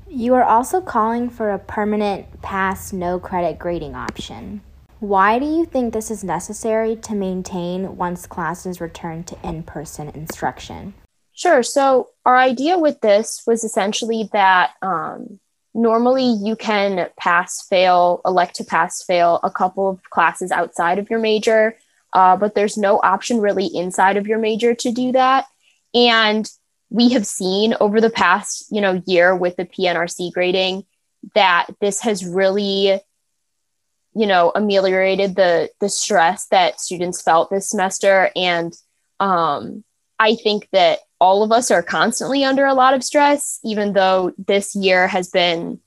You 0.08 0.34
are 0.34 0.44
also 0.44 0.80
calling 0.80 1.30
for 1.30 1.50
a 1.50 1.58
permanent 1.58 2.42
pass 2.42 2.92
no 2.92 3.20
credit 3.20 3.58
grading 3.58 3.94
option. 3.94 4.60
Why 4.98 5.38
do 5.38 5.46
you 5.46 5.64
think 5.64 5.94
this 5.94 6.10
is 6.10 6.24
necessary 6.24 6.96
to 6.96 7.14
maintain 7.14 7.96
once 7.96 8.26
classes 8.26 8.80
return 8.80 9.24
to 9.24 9.38
in 9.42 9.62
person 9.62 10.08
instruction? 10.08 10.94
Sure. 11.32 11.62
So, 11.62 12.10
our 12.26 12.36
idea 12.36 12.76
with 12.76 13.00
this 13.00 13.42
was 13.46 13.64
essentially 13.64 14.28
that 14.32 14.72
um, 14.82 15.40
normally 15.74 16.32
you 16.42 16.56
can 16.56 17.08
pass 17.16 17.66
fail 17.66 18.20
elect 18.24 18.56
to 18.56 18.64
pass 18.64 19.02
fail 19.04 19.40
a 19.42 19.50
couple 19.50 19.88
of 19.88 20.02
classes 20.10 20.50
outside 20.50 20.98
of 20.98 21.08
your 21.08 21.20
major 21.20 21.76
uh, 22.12 22.36
but 22.36 22.54
there's 22.54 22.76
no 22.76 22.98
option 23.04 23.40
really 23.40 23.66
inside 23.66 24.16
of 24.16 24.26
your 24.26 24.38
major 24.38 24.74
to 24.74 24.90
do 24.90 25.12
that 25.12 25.46
and 25.94 26.50
we 26.90 27.10
have 27.10 27.26
seen 27.26 27.74
over 27.80 28.00
the 28.00 28.10
past 28.10 28.66
you 28.70 28.80
know 28.80 29.02
year 29.06 29.34
with 29.34 29.56
the 29.56 29.64
pnrc 29.64 30.32
grading 30.32 30.84
that 31.34 31.66
this 31.80 32.00
has 32.00 32.24
really 32.24 33.00
you 34.14 34.26
know 34.26 34.52
ameliorated 34.54 35.36
the 35.36 35.70
the 35.80 35.88
stress 35.88 36.46
that 36.46 36.80
students 36.80 37.22
felt 37.22 37.50
this 37.50 37.68
semester 37.68 38.30
and 38.34 38.74
um, 39.20 39.84
i 40.18 40.34
think 40.34 40.68
that 40.72 41.00
all 41.20 41.42
of 41.42 41.52
us 41.52 41.70
are 41.70 41.82
constantly 41.82 42.44
under 42.44 42.64
a 42.64 42.74
lot 42.74 42.94
of 42.94 43.04
stress, 43.04 43.60
even 43.62 43.92
though 43.92 44.32
this 44.38 44.74
year 44.74 45.06
has 45.06 45.28
been 45.28 45.78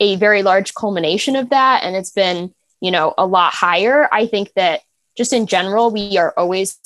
a 0.00 0.16
very 0.16 0.42
large 0.42 0.72
culmination 0.74 1.34
of 1.34 1.50
that 1.50 1.82
and 1.82 1.96
it's 1.96 2.12
been, 2.12 2.54
you 2.80 2.92
know, 2.92 3.12
a 3.18 3.26
lot 3.26 3.52
higher. 3.52 4.08
I 4.12 4.26
think 4.26 4.52
that 4.54 4.82
just 5.16 5.32
in 5.32 5.46
general, 5.46 5.90
we 5.90 6.16
are 6.16 6.32
always 6.36 6.78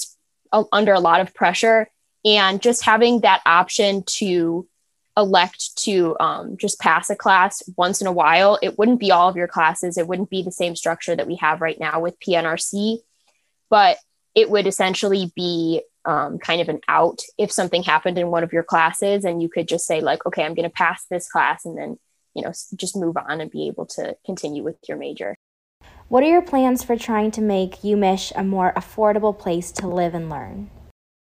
under 0.73 0.95
a 0.95 1.00
lot 1.00 1.21
of 1.21 1.35
pressure. 1.35 1.88
And 2.25 2.62
just 2.62 2.85
having 2.85 3.21
that 3.21 3.43
option 3.47 4.05
to 4.05 4.67
elect 5.17 5.76
to 5.76 6.17
um, 6.21 6.57
just 6.57 6.81
pass 6.81 7.11
a 7.11 7.17
class 7.17 7.62
once 7.76 8.00
in 8.00 8.07
a 8.07 8.12
while, 8.12 8.59
it 8.62 8.79
wouldn't 8.79 9.00
be 9.00 9.11
all 9.11 9.29
of 9.29 9.37
your 9.37 9.49
classes. 9.49 9.99
It 9.99 10.07
wouldn't 10.07 10.31
be 10.31 10.43
the 10.43 10.52
same 10.52 10.76
structure 10.76 11.14
that 11.14 11.26
we 11.26 11.37
have 11.37 11.61
right 11.61 11.79
now 11.79 12.00
with 12.00 12.19
PNRC, 12.21 12.99
but 13.69 13.99
it 14.35 14.50
would 14.50 14.67
essentially 14.67 15.33
be 15.35 15.83
um, 16.05 16.38
kind 16.38 16.61
of 16.61 16.69
an 16.69 16.81
out 16.88 17.21
if 17.38 17.52
something 17.52 17.83
happened 17.83 18.19
in 18.19 18.29
one 18.29 18.43
of 18.43 18.52
your 18.52 18.64
classes 18.64 19.25
and 19.25 19.41
you 19.41 19.49
could 19.49 19.69
just 19.69 19.87
say 19.87 20.00
like 20.00 20.26
okay 20.26 20.43
i'm 20.43 20.55
going 20.55 20.69
to 20.69 20.75
pass 20.75 21.05
this 21.09 21.31
class 21.31 21.64
and 21.64 21.79
then 21.79 21.97
you 22.35 22.43
know 22.43 22.52
just 22.75 22.97
move 22.97 23.17
on 23.17 23.41
and 23.41 23.52
be 23.52 23.69
able 23.69 23.87
to 23.87 24.17
continue 24.25 24.62
with 24.62 24.76
your 24.88 24.97
major. 24.97 25.37
What 26.09 26.23
are 26.25 26.29
your 26.29 26.43
plans 26.43 26.83
for 26.83 26.97
trying 26.97 27.31
to 27.33 27.41
make 27.41 27.83
umich 27.83 28.33
a 28.35 28.43
more 28.43 28.73
affordable 28.75 29.38
place 29.38 29.71
to 29.73 29.87
live 29.87 30.14
and 30.14 30.29
learn 30.29 30.71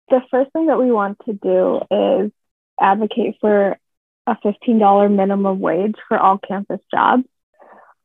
the 0.09 0.21
first 0.29 0.51
thing 0.51 0.67
that 0.67 0.79
we 0.79 0.91
want 0.91 1.17
to 1.25 1.33
do 1.33 1.81
is 1.91 2.31
advocate 2.79 3.35
for 3.39 3.77
a 4.25 4.35
$15 4.35 5.15
minimum 5.15 5.59
wage 5.59 5.95
for 6.07 6.17
all 6.17 6.37
campus 6.37 6.79
jobs 6.91 7.25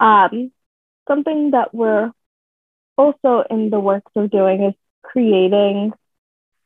um, 0.01 0.53
something 1.09 1.53
that 1.53 1.75
we're 1.75 2.13
also 2.97 3.45
in 3.51 3.71
the 3.71 3.81
works 3.81 4.13
of 4.17 4.31
doing 4.31 4.65
is 4.65 4.75
creating 5.03 5.93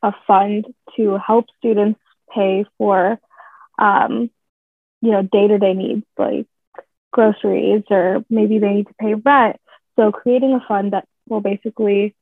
a 0.02 0.12
fund 0.26 0.66
to 0.96 1.18
help 1.18 1.46
students 1.58 2.00
pay 2.34 2.64
for, 2.78 3.18
um, 3.78 4.30
you 5.00 5.10
know, 5.10 5.22
day-to-day 5.22 5.74
needs 5.74 6.04
like 6.18 6.46
groceries 7.12 7.84
or 7.90 8.24
maybe 8.28 8.58
they 8.58 8.72
need 8.72 8.88
to 8.88 8.94
pay 8.94 9.14
rent. 9.14 9.56
So 9.96 10.10
creating 10.10 10.54
a 10.54 10.66
fund 10.66 10.92
that 10.92 11.06
will 11.28 11.40
basically 11.40 12.14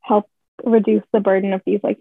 help 0.00 0.28
reduce 0.64 1.04
the 1.12 1.20
burden 1.20 1.52
of 1.52 1.62
these 1.64 1.80
like, 1.82 2.00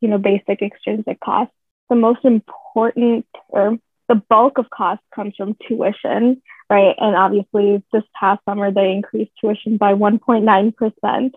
you 0.00 0.08
know, 0.08 0.18
basic 0.18 0.62
extrinsic 0.62 1.20
costs. 1.20 1.54
The 1.88 1.96
most 1.96 2.24
important 2.24 3.26
or 3.48 3.78
the 4.08 4.22
bulk 4.28 4.58
of 4.58 4.70
costs 4.70 5.04
comes 5.14 5.34
from 5.36 5.56
tuition, 5.68 6.42
right? 6.68 6.94
And 6.98 7.16
obviously 7.16 7.82
this 7.92 8.02
past 8.18 8.40
summer 8.44 8.72
they 8.72 8.90
increased 8.90 9.32
tuition 9.40 9.76
by 9.76 9.94
1.9%. 9.94 11.30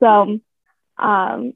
So 0.00 0.40
um, 0.98 1.52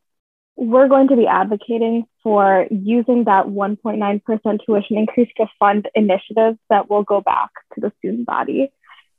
we're 0.57 0.89
going 0.89 1.09
to 1.09 1.17
be 1.17 1.27
advocating 1.27 2.05
for 2.23 2.67
using 2.71 3.25
that 3.25 3.47
1.9% 3.47 4.65
tuition 4.65 4.97
increase 4.97 5.31
to 5.37 5.47
fund 5.59 5.89
initiatives 5.95 6.59
that 6.71 6.89
will 6.89 7.03
go 7.03 7.21
back 7.21 7.51
to 7.75 7.81
the 7.81 7.93
student 7.99 8.27
body. 8.27 8.71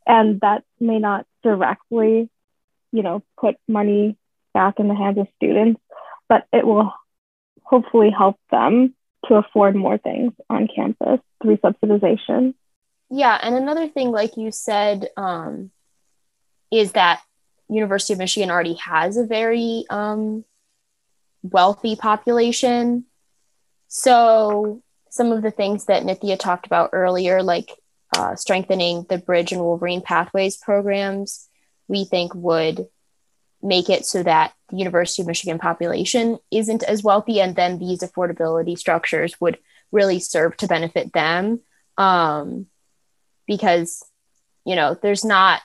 And 0.08 0.40
that 0.42 0.64
may 0.80 1.00
not 1.00 1.26
directly, 1.44 2.30
you 2.92 3.04
know, 3.04 3.24
put 3.40 3.56
money 3.68 4.18
back 4.54 4.80
in 4.80 4.88
the 4.88 4.96
hands 4.96 5.18
of 5.18 5.28
students, 5.36 5.82
but 6.30 6.48
it 6.54 6.66
will 6.66 6.94
hopefully 7.64 8.10
help 8.10 8.38
them 8.52 8.94
to 9.28 9.36
afford 9.36 9.76
more 9.76 9.98
things 9.98 10.34
on 10.50 10.68
campus 10.74 11.20
through 11.42 11.58
subsidization. 11.58 12.54
Yeah, 13.10 13.38
and 13.42 13.56
another 13.56 13.88
thing, 13.88 14.12
like 14.12 14.38
you 14.38 14.52
said, 14.52 15.10
um, 15.18 15.72
is 16.72 16.94
that 16.94 17.22
University 17.70 18.14
of 18.14 18.20
Michigan 18.20 18.52
already 18.52 18.76
has 18.76 19.18
a 19.18 19.26
very 19.26 19.86
um, 19.90 20.44
wealthy 21.44 21.96
population. 21.96 23.06
So, 23.88 24.82
some 25.10 25.32
of 25.32 25.42
the 25.42 25.52
things 25.52 25.86
that 25.86 26.04
Nithya 26.04 26.38
talked 26.38 26.66
about 26.66 26.90
earlier, 26.94 27.42
like 27.42 27.72
uh, 28.16 28.36
strengthening 28.36 29.06
the 29.08 29.18
Bridge 29.18 29.52
and 29.52 29.62
Wolverine 29.62 30.02
Pathways 30.02 30.58
programs, 30.58 31.48
we 31.88 32.06
think 32.06 32.34
would 32.36 32.88
make 33.66 33.90
it 33.90 34.06
so 34.06 34.24
that 34.24 34.54
the 34.70 34.78
University 34.78 35.22
of 35.22 35.28
Michigan 35.28 35.60
population 35.60 36.38
isn't 36.52 36.84
as 36.84 37.04
wealthy, 37.04 37.42
and 37.42 37.56
then 37.56 37.80
these 37.80 38.00
affordability 38.00 38.78
structures 38.78 39.40
would 39.42 39.58
really 39.92 40.20
serve 40.20 40.56
to 40.58 40.68
benefit 40.68 41.14
them. 41.14 41.62
Um, 41.98 42.68
because, 43.48 44.04
you 44.66 44.76
know, 44.76 44.98
there's 45.02 45.24
not 45.24 45.62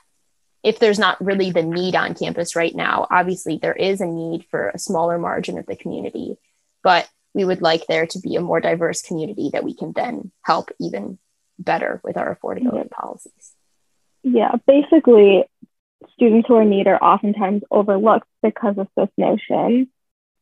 if 0.62 0.78
there's 0.78 0.98
not 0.98 1.22
really 1.24 1.50
the 1.50 1.62
need 1.62 1.96
on 1.96 2.14
campus 2.14 2.54
right 2.54 2.74
now, 2.74 3.06
obviously 3.10 3.56
there 3.56 3.72
is 3.72 4.00
a 4.00 4.06
need 4.06 4.44
for 4.50 4.68
a 4.68 4.78
smaller 4.78 5.18
margin 5.18 5.56
of 5.56 5.66
the 5.66 5.76
community, 5.76 6.36
but 6.82 7.08
we 7.32 7.44
would 7.44 7.62
like 7.62 7.86
there 7.86 8.06
to 8.06 8.18
be 8.20 8.36
a 8.36 8.40
more 8.40 8.60
diverse 8.60 9.02
community 9.02 9.50
that 9.52 9.64
we 9.64 9.74
can 9.74 9.92
then 9.92 10.30
help 10.42 10.70
even 10.78 11.18
better 11.58 12.00
with 12.04 12.16
our 12.16 12.36
affordability 12.36 12.90
policies. 12.90 13.54
Yeah, 14.22 14.56
basically, 14.66 15.44
students 16.14 16.48
who 16.48 16.56
are 16.56 16.62
in 16.62 16.70
need 16.70 16.86
are 16.86 17.02
oftentimes 17.02 17.62
overlooked 17.70 18.28
because 18.42 18.76
of 18.78 18.88
this 18.96 19.08
notion 19.16 19.88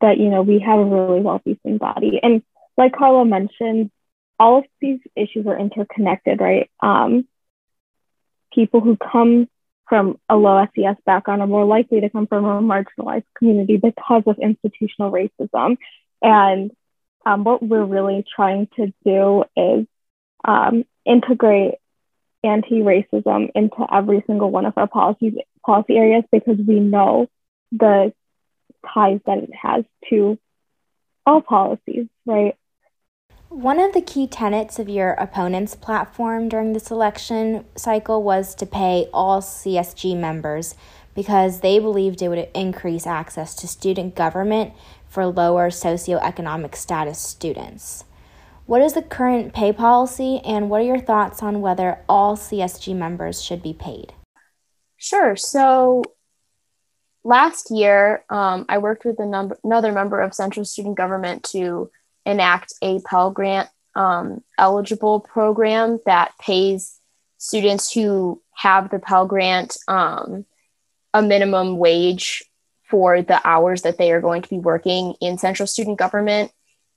that, 0.01 0.19
you 0.19 0.29
know, 0.29 0.43
we 0.43 0.61
have 0.61 0.79
a 0.79 0.85
really 0.85 1.21
wealthy 1.21 1.57
student 1.61 1.81
body. 1.81 2.21
And 2.23 2.43
like 2.77 2.95
Carla 2.95 3.25
mentioned, 3.25 3.91
all 4.39 4.59
of 4.59 4.65
these 4.81 5.01
issues 5.17 5.47
are 5.47 5.59
interconnected, 5.59 6.41
right? 6.41 6.71
Um, 6.81 7.27
people 8.53 8.81
who 8.81 8.97
come 8.97 9.49
from 9.89 10.19
a 10.29 10.37
low 10.37 10.65
SES 10.75 10.97
background 11.05 11.43
are 11.43 11.47
more 11.47 11.65
likely 11.65 12.01
to 12.01 12.11
come 12.11 12.27
from 12.27 12.45
a 12.45 12.61
marginalized 12.61 13.25
community 13.37 13.79
because 13.79 14.23
of 14.27 14.39
institutional 14.39 15.11
racism. 15.11 15.77
And 16.23 16.71
um, 17.25 17.45
what 17.45 17.63
we're 17.63 17.85
really 17.85 18.25
trying 18.35 18.69
to 18.77 18.93
do 19.05 19.45
is 19.57 19.87
um, 20.45 20.85
integrate 21.05 21.75
anti-racism 22.45 23.51
into 23.55 23.87
every 23.93 24.23
single 24.27 24.51
one 24.51 24.67
of 24.67 24.75
our 24.77 24.87
policies 24.87 25.35
policy 25.65 25.97
areas 25.97 26.25
because 26.31 26.57
we 26.67 26.81
know 26.81 27.27
the 27.73 28.13
ties 28.95 29.21
that 29.27 29.39
it 29.39 29.51
has 29.61 29.85
to 30.09 30.39
all 31.27 31.43
policies, 31.43 32.07
right? 32.25 32.57
One 33.51 33.79
of 33.79 33.93
the 33.93 34.03
key 34.03 34.27
tenets 34.27 34.79
of 34.79 34.89
your 34.89 35.13
opponent's 35.13 35.75
platform 35.75 36.49
during 36.49 36.73
this 36.73 36.91
election 36.91 37.65
cycle 37.77 38.23
was 38.23 38.55
to 38.57 38.67
pay 38.67 39.09
all 39.13 39.41
CSG 39.41 40.17
members 40.17 40.75
because 41.15 41.61
they 41.61 41.79
believed 41.79 42.23
it 42.23 42.29
would 42.29 42.49
increase 42.55 43.07
access 43.07 43.55
to 43.57 43.67
student 43.67 44.15
government 44.15 44.73
for 45.09 45.27
lower 45.27 45.71
socioeconomic 45.71 46.75
status 46.75 47.19
students. 47.19 48.05
What 48.69 48.83
is 48.83 48.93
the 48.93 49.01
current 49.01 49.55
pay 49.55 49.73
policy, 49.73 50.43
and 50.45 50.69
what 50.69 50.83
are 50.83 50.85
your 50.85 51.01
thoughts 51.01 51.43
on 51.43 51.63
whether 51.63 52.05
all 52.07 52.37
CSG 52.37 52.95
members 52.95 53.43
should 53.43 53.63
be 53.63 53.73
paid? 53.73 54.13
Sure. 54.99 55.37
So 55.37 56.03
last 57.25 57.71
year, 57.71 58.27
um, 58.29 58.67
I 58.69 58.77
worked 58.77 59.07
with 59.07 59.21
another 59.21 59.93
member 59.93 60.21
of 60.21 60.35
Central 60.35 60.67
Student 60.67 60.99
Government 60.99 61.45
to 61.45 61.91
enact 62.27 62.75
a 62.83 63.01
Pell 63.09 63.31
Grant 63.31 63.71
um, 63.95 64.45
eligible 64.59 65.21
program 65.21 65.99
that 66.05 66.33
pays 66.39 67.01
students 67.39 67.91
who 67.91 68.43
have 68.55 68.91
the 68.91 68.99
Pell 68.99 69.27
Grant 69.27 69.79
um, 69.89 70.45
a 71.15 71.23
minimum 71.23 71.79
wage 71.79 72.45
for 72.83 73.23
the 73.23 73.41
hours 73.49 73.81
that 73.81 73.97
they 73.97 74.13
are 74.13 74.21
going 74.21 74.43
to 74.43 74.51
be 74.51 74.59
working 74.59 75.15
in 75.23 75.39
Central 75.39 75.67
Student 75.67 75.99
Government. 75.99 76.53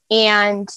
And 0.09 0.67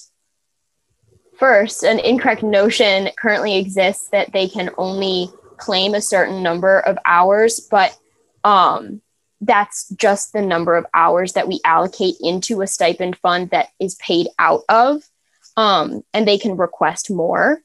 first, 1.37 1.83
an 1.83 1.99
incorrect 1.99 2.43
notion 2.43 3.09
currently 3.17 3.57
exists 3.57 4.09
that 4.09 4.31
they 4.33 4.47
can 4.47 4.69
only 4.77 5.29
claim 5.57 5.93
a 5.93 6.01
certain 6.01 6.43
number 6.43 6.79
of 6.79 6.97
hours, 7.05 7.59
but 7.59 7.97
um, 8.43 9.01
that's 9.41 9.89
just 9.89 10.33
the 10.33 10.41
number 10.41 10.75
of 10.75 10.85
hours 10.93 11.33
that 11.33 11.47
we 11.47 11.59
allocate 11.63 12.15
into 12.21 12.61
a 12.61 12.67
stipend 12.67 13.17
fund 13.17 13.49
that 13.49 13.69
is 13.79 13.95
paid 13.95 14.27
out 14.39 14.61
of. 14.69 15.03
Um, 15.57 16.03
and 16.13 16.27
they 16.27 16.37
can 16.37 16.57
request 16.57 17.09
more. 17.09 17.61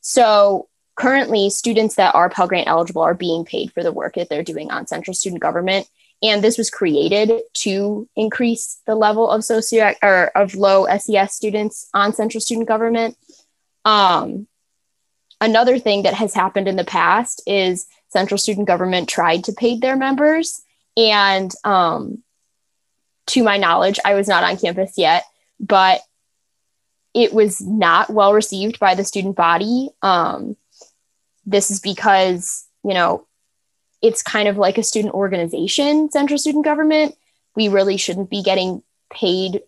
So 0.00 0.68
currently, 0.94 1.50
students 1.50 1.96
that 1.96 2.14
are 2.14 2.30
Pell 2.30 2.46
Grant 2.46 2.68
eligible 2.68 3.02
are 3.02 3.14
being 3.14 3.44
paid 3.44 3.72
for 3.72 3.82
the 3.82 3.92
work 3.92 4.14
that 4.14 4.28
they're 4.28 4.44
doing 4.44 4.70
on 4.70 4.86
Central 4.86 5.14
Student 5.14 5.42
Government. 5.42 5.88
And 6.22 6.42
this 6.42 6.56
was 6.56 6.70
created 6.70 7.42
to 7.54 8.08
increase 8.14 8.80
the 8.86 8.94
level 8.94 9.28
of 9.28 9.44
socio 9.44 9.94
or 10.02 10.26
of 10.36 10.54
low 10.54 10.86
SES 10.86 11.34
students 11.34 11.88
on 11.94 12.12
Central 12.12 12.40
Student 12.40 12.68
Government. 12.68 13.16
Um, 13.84 14.46
another 15.40 15.78
thing 15.78 16.04
that 16.04 16.14
has 16.14 16.32
happened 16.34 16.68
in 16.68 16.76
the 16.76 16.84
past 16.84 17.42
is 17.46 17.86
Central 18.08 18.38
Student 18.38 18.68
Government 18.68 19.08
tried 19.08 19.44
to 19.44 19.52
pay 19.52 19.78
their 19.78 19.96
members 19.96 20.62
and 20.96 21.50
um, 21.64 22.22
to 23.26 23.42
my 23.42 23.56
knowledge, 23.56 23.98
I 24.04 24.14
was 24.14 24.28
not 24.28 24.44
on 24.44 24.58
campus 24.58 24.94
yet, 24.96 25.24
but 25.58 26.00
it 27.14 27.32
was 27.32 27.60
not 27.60 28.10
well 28.10 28.32
received 28.32 28.78
by 28.78 28.94
the 28.94 29.04
student 29.04 29.36
body. 29.36 29.90
Um, 30.02 30.56
this 31.44 31.70
is 31.70 31.80
because, 31.80 32.66
you 32.84 32.94
know, 32.94 33.26
it's 34.02 34.22
kind 34.22 34.48
of 34.48 34.58
like 34.58 34.78
a 34.78 34.82
student 34.82 35.14
organization, 35.14 36.10
central 36.10 36.38
student 36.38 36.64
government. 36.64 37.14
We 37.54 37.68
really 37.68 37.96
shouldn't 37.96 38.30
be 38.30 38.42
getting 38.42 38.82
paid 39.12 39.62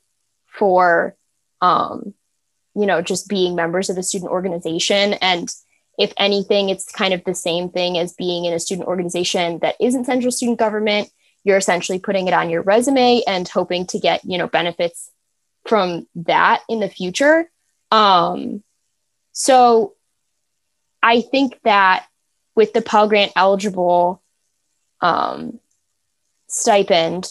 for, 0.46 1.16
um, 1.60 2.14
you 2.74 2.86
know, 2.86 3.00
just 3.00 3.28
being 3.28 3.54
members 3.54 3.90
of 3.90 3.96
a 3.96 4.02
student 4.02 4.32
organization. 4.32 5.14
And 5.14 5.48
if 5.96 6.12
anything, 6.16 6.68
it's 6.68 6.90
kind 6.90 7.14
of 7.14 7.22
the 7.24 7.34
same 7.34 7.68
thing 7.68 7.96
as 7.96 8.14
being 8.14 8.44
in 8.44 8.52
a 8.52 8.58
student 8.58 8.88
organization 8.88 9.60
that 9.60 9.76
isn't 9.80 10.06
central 10.06 10.32
student 10.32 10.58
government. 10.58 11.08
You're 11.44 11.58
essentially 11.58 12.00
putting 12.00 12.26
it 12.26 12.34
on 12.34 12.50
your 12.50 12.62
resume 12.62 13.22
and 13.28 13.46
hoping 13.46 13.86
to 13.88 14.00
get, 14.00 14.24
you 14.24 14.38
know, 14.38 14.48
benefits 14.48 15.10
from 15.66 16.08
that 16.16 16.62
in 16.68 16.80
the 16.80 16.88
future. 16.88 17.48
Um, 17.92 18.64
so 19.32 19.94
I 21.02 21.20
think 21.20 21.60
that 21.62 22.06
with 22.56 22.72
the 22.72 22.82
Pell 22.82 23.08
Grant 23.08 23.32
eligible 23.36 24.22
um, 25.04 25.60
stipend, 26.48 27.28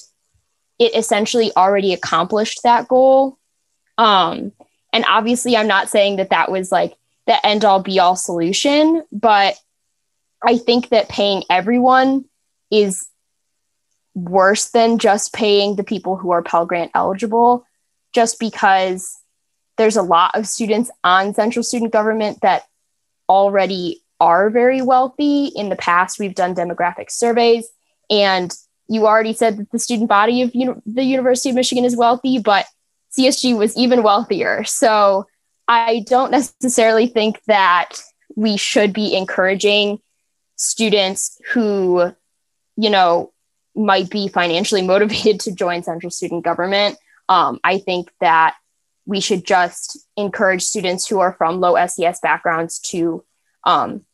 it 0.80 0.96
essentially 0.96 1.52
already 1.58 1.92
accomplished 1.94 2.62
that 2.64 2.88
goal. 2.88 3.40
Um, 3.98 4.54
and 4.94 5.04
obviously, 5.10 5.58
I'm 5.58 5.68
not 5.68 5.90
saying 5.90 6.18
that 6.18 6.30
that 6.30 6.52
was 6.52 6.72
like 6.72 6.94
the 7.26 7.44
end 7.46 7.66
all 7.66 7.82
be 7.82 8.00
all 8.00 8.16
solution, 8.16 9.04
but 9.12 9.56
I 10.46 10.58
think 10.58 10.90
that 10.90 11.10
paying 11.10 11.44
everyone 11.50 12.26
is 12.70 13.08
worse 14.14 14.70
than 14.70 15.00
just 15.00 15.34
paying 15.34 15.76
the 15.76 15.84
people 15.84 16.16
who 16.16 16.32
are 16.32 16.44
Pell 16.44 16.68
Grant 16.68 16.92
eligible, 16.94 17.66
just 18.14 18.40
because 18.40 19.18
there's 19.78 19.96
a 19.96 20.04
lot 20.04 20.36
of 20.36 20.48
students 20.48 20.92
on 21.04 21.34
central 21.34 21.64
student 21.64 21.92
government 21.92 22.42
that 22.42 22.68
already 23.28 24.03
are 24.24 24.50
very 24.50 24.82
wealthy. 24.82 25.48
In 25.48 25.68
the 25.68 25.76
past, 25.76 26.18
we've 26.18 26.34
done 26.34 26.56
demographic 26.56 27.12
surveys, 27.12 27.68
and 28.10 28.54
you 28.88 29.06
already 29.06 29.34
said 29.34 29.58
that 29.58 29.72
the 29.72 29.80
student 29.80 30.08
body 30.08 30.42
of 30.42 30.54
the 30.54 31.04
University 31.04 31.50
of 31.50 31.56
Michigan 31.56 31.84
is 31.84 31.98
wealthy, 31.98 32.40
but 32.40 32.66
CSG 33.18 33.58
was 33.58 33.76
even 33.76 34.02
wealthier. 34.02 34.64
So 34.64 35.28
I 35.68 36.06
don't 36.08 36.32
necessarily 36.32 37.08
think 37.08 37.42
that 37.48 38.00
we 38.36 38.56
should 38.56 38.94
be 38.94 39.14
encouraging 39.16 40.00
students 40.56 41.38
who, 41.52 42.14
you 42.78 42.90
know, 42.90 43.34
might 43.76 44.10
be 44.10 44.30
financially 44.30 44.82
motivated 44.94 45.42
to 45.42 45.52
join 45.52 45.84
central 45.84 46.12
student 46.12 46.46
government. 46.46 46.98
Um, 47.28 47.60
I 47.64 47.78
think 47.80 48.10
that 48.22 48.56
we 49.06 49.20
should 49.20 49.46
just 49.46 49.98
encourage 50.16 50.64
students 50.64 51.08
who 51.08 51.20
are 51.20 51.34
from 51.34 51.60
low 51.60 51.76
SES 51.88 52.20
backgrounds 52.22 52.80
to 52.80 53.24
um, 53.66 54.06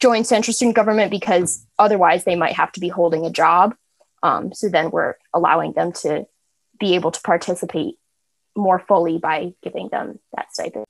join 0.00 0.24
central 0.24 0.54
student 0.54 0.76
government 0.76 1.10
because 1.10 1.64
otherwise 1.78 2.24
they 2.24 2.36
might 2.36 2.54
have 2.54 2.72
to 2.72 2.80
be 2.80 2.88
holding 2.88 3.24
a 3.26 3.30
job. 3.30 3.74
Um, 4.22 4.52
so 4.52 4.68
then 4.68 4.90
we're 4.90 5.14
allowing 5.32 5.72
them 5.72 5.92
to 6.02 6.26
be 6.78 6.94
able 6.94 7.10
to 7.10 7.20
participate 7.20 7.98
more 8.56 8.82
fully 8.88 9.18
by 9.18 9.52
giving 9.62 9.88
them 9.88 10.18
that 10.34 10.52
stipend. 10.52 10.86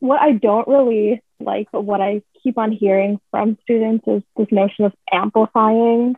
What 0.00 0.20
I 0.20 0.32
don't 0.32 0.66
really 0.66 1.22
like, 1.38 1.68
but 1.72 1.82
what 1.82 2.00
I 2.00 2.22
keep 2.42 2.58
on 2.58 2.72
hearing 2.72 3.20
from 3.30 3.58
students 3.62 4.06
is 4.06 4.22
this 4.36 4.48
notion 4.50 4.86
of 4.86 4.92
amplifying 5.12 6.16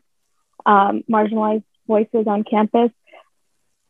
um, 0.65 1.05
marginalized 1.11 1.65
voices 1.87 2.27
on 2.27 2.45
campus. 2.45 2.91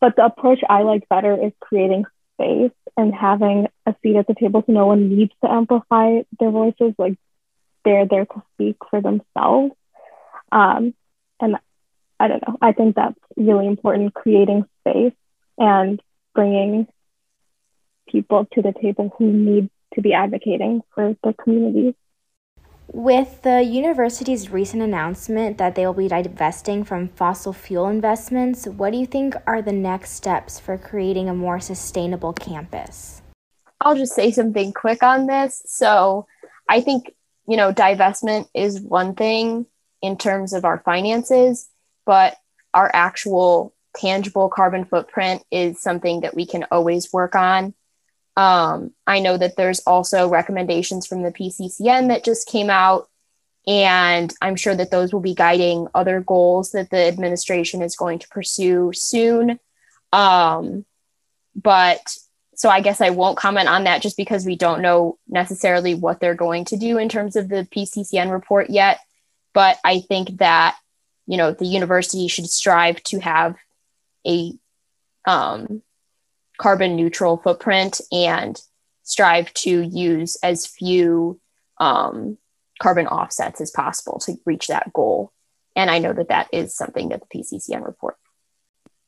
But 0.00 0.16
the 0.16 0.24
approach 0.24 0.60
I 0.68 0.82
like 0.82 1.08
better 1.08 1.34
is 1.34 1.52
creating 1.60 2.04
space 2.34 2.72
and 2.96 3.14
having 3.14 3.68
a 3.86 3.94
seat 4.02 4.16
at 4.16 4.26
the 4.26 4.34
table 4.34 4.62
so 4.66 4.72
no 4.72 4.86
one 4.86 5.08
needs 5.08 5.32
to 5.44 5.50
amplify 5.50 6.22
their 6.40 6.50
voices. 6.50 6.94
Like 6.98 7.16
they're 7.84 8.06
there 8.06 8.26
to 8.26 8.42
speak 8.54 8.76
for 8.90 9.00
themselves. 9.00 9.74
Um, 10.50 10.94
and 11.40 11.56
I 12.20 12.28
don't 12.28 12.46
know, 12.46 12.56
I 12.60 12.72
think 12.72 12.94
that's 12.94 13.18
really 13.36 13.66
important 13.66 14.14
creating 14.14 14.64
space 14.80 15.14
and 15.58 16.00
bringing 16.34 16.86
people 18.08 18.46
to 18.52 18.62
the 18.62 18.72
table 18.72 19.12
who 19.18 19.32
need 19.32 19.70
to 19.94 20.02
be 20.02 20.12
advocating 20.12 20.82
for 20.94 21.16
their 21.22 21.32
communities. 21.32 21.94
With 22.88 23.42
the 23.42 23.62
university's 23.62 24.50
recent 24.50 24.82
announcement 24.82 25.56
that 25.58 25.74
they 25.74 25.86
will 25.86 25.94
be 25.94 26.08
divesting 26.08 26.84
from 26.84 27.08
fossil 27.08 27.52
fuel 27.52 27.86
investments, 27.86 28.66
what 28.66 28.92
do 28.92 28.98
you 28.98 29.06
think 29.06 29.34
are 29.46 29.62
the 29.62 29.72
next 29.72 30.10
steps 30.10 30.60
for 30.60 30.76
creating 30.76 31.28
a 31.28 31.34
more 31.34 31.58
sustainable 31.58 32.34
campus? 32.34 33.22
I'll 33.80 33.96
just 33.96 34.14
say 34.14 34.30
something 34.30 34.72
quick 34.72 35.02
on 35.02 35.26
this. 35.26 35.62
So, 35.66 36.26
I 36.68 36.82
think, 36.82 37.14
you 37.46 37.56
know, 37.56 37.72
divestment 37.72 38.48
is 38.54 38.80
one 38.80 39.14
thing 39.14 39.66
in 40.00 40.16
terms 40.16 40.52
of 40.52 40.64
our 40.64 40.78
finances, 40.78 41.68
but 42.04 42.36
our 42.74 42.90
actual 42.92 43.74
tangible 43.94 44.48
carbon 44.48 44.84
footprint 44.84 45.42
is 45.50 45.80
something 45.80 46.20
that 46.20 46.34
we 46.34 46.46
can 46.46 46.64
always 46.70 47.12
work 47.12 47.34
on. 47.34 47.74
Um, 48.36 48.92
I 49.06 49.20
know 49.20 49.36
that 49.36 49.56
there's 49.56 49.80
also 49.80 50.28
recommendations 50.28 51.06
from 51.06 51.22
the 51.22 51.32
PCCN 51.32 52.08
that 52.08 52.24
just 52.24 52.48
came 52.48 52.70
out, 52.70 53.08
and 53.66 54.32
I'm 54.40 54.56
sure 54.56 54.74
that 54.74 54.90
those 54.90 55.12
will 55.12 55.20
be 55.20 55.34
guiding 55.34 55.88
other 55.94 56.20
goals 56.20 56.72
that 56.72 56.90
the 56.90 57.06
administration 57.06 57.82
is 57.82 57.96
going 57.96 58.18
to 58.20 58.28
pursue 58.28 58.92
soon. 58.94 59.60
Um, 60.12 60.84
but 61.54 62.16
so 62.62 62.68
I 62.68 62.80
guess 62.80 63.00
I 63.00 63.10
won't 63.10 63.36
comment 63.36 63.68
on 63.68 63.82
that 63.84 64.02
just 64.02 64.16
because 64.16 64.46
we 64.46 64.54
don't 64.54 64.82
know 64.82 65.18
necessarily 65.26 65.96
what 65.96 66.20
they're 66.20 66.36
going 66.36 66.64
to 66.66 66.76
do 66.76 66.96
in 66.96 67.08
terms 67.08 67.34
of 67.34 67.48
the 67.48 67.66
PCCN 67.74 68.30
report 68.30 68.70
yet. 68.70 69.00
But 69.52 69.78
I 69.84 69.98
think 69.98 70.38
that 70.38 70.76
you 71.26 71.38
know 71.38 71.50
the 71.50 71.66
university 71.66 72.28
should 72.28 72.48
strive 72.48 73.02
to 73.02 73.18
have 73.18 73.56
a 74.24 74.52
um, 75.24 75.82
carbon 76.56 76.94
neutral 76.94 77.36
footprint 77.36 78.00
and 78.12 78.56
strive 79.02 79.52
to 79.54 79.80
use 79.80 80.36
as 80.44 80.64
few 80.64 81.40
um, 81.78 82.38
carbon 82.80 83.08
offsets 83.08 83.60
as 83.60 83.72
possible 83.72 84.20
to 84.20 84.36
reach 84.46 84.68
that 84.68 84.92
goal. 84.92 85.32
And 85.74 85.90
I 85.90 85.98
know 85.98 86.12
that 86.12 86.28
that 86.28 86.46
is 86.52 86.76
something 86.76 87.08
that 87.08 87.22
the 87.22 87.38
PCCN 87.40 87.84
report. 87.84 88.18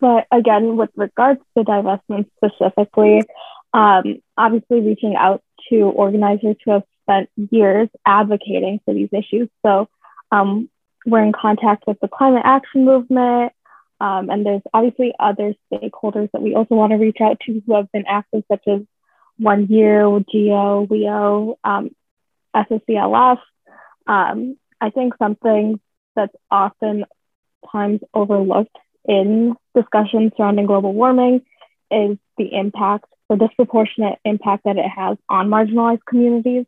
But 0.05 0.27
again, 0.31 0.77
with 0.77 0.91
regards 0.97 1.41
to 1.57 1.65
divestment 1.65 2.27
specifically, 2.37 3.23
um, 3.73 4.21
obviously 4.37 4.81
reaching 4.83 5.17
out 5.17 5.43
to 5.71 5.77
organizers 5.85 6.57
who 6.63 6.73
have 6.73 6.83
spent 7.01 7.31
years 7.51 7.89
advocating 8.05 8.81
for 8.85 8.93
these 8.93 9.09
issues. 9.13 9.49
So 9.65 9.89
um, 10.31 10.69
we're 11.07 11.25
in 11.25 11.33
contact 11.33 11.85
with 11.87 11.99
the 12.01 12.09
climate 12.09 12.43
action 12.45 12.85
movement, 12.85 13.55
um, 13.99 14.29
and 14.29 14.45
there's 14.45 14.61
obviously 14.75 15.15
other 15.19 15.55
stakeholders 15.73 16.31
that 16.33 16.43
we 16.43 16.55
also 16.55 16.75
want 16.75 16.91
to 16.93 16.99
reach 16.99 17.23
out 17.23 17.41
to 17.47 17.63
who 17.67 17.75
have 17.75 17.91
been 17.91 18.05
active, 18.07 18.45
such 18.53 18.65
as 18.69 18.83
One 19.39 19.69
Year, 19.69 20.03
GEO, 20.31 20.87
WEO, 20.87 21.57
um, 21.65 21.97
SSCLF. 22.55 23.39
Um, 24.07 24.59
I 24.83 24.91
think 24.91 25.15
something 25.17 25.81
that's 26.15 26.37
often 26.51 27.07
times 27.73 28.01
overlooked 28.13 28.77
in 29.07 29.55
discussions 29.75 30.33
surrounding 30.37 30.67
global 30.67 30.93
warming 30.93 31.43
is 31.91 32.19
the 32.39 32.53
impact, 32.53 33.07
the 33.29 33.37
disproportionate 33.37 34.19
impact 34.25 34.65
that 34.65 34.77
it 34.77 34.89
has 34.89 35.17
on 35.29 35.49
marginalized 35.49 36.05
communities. 36.09 36.67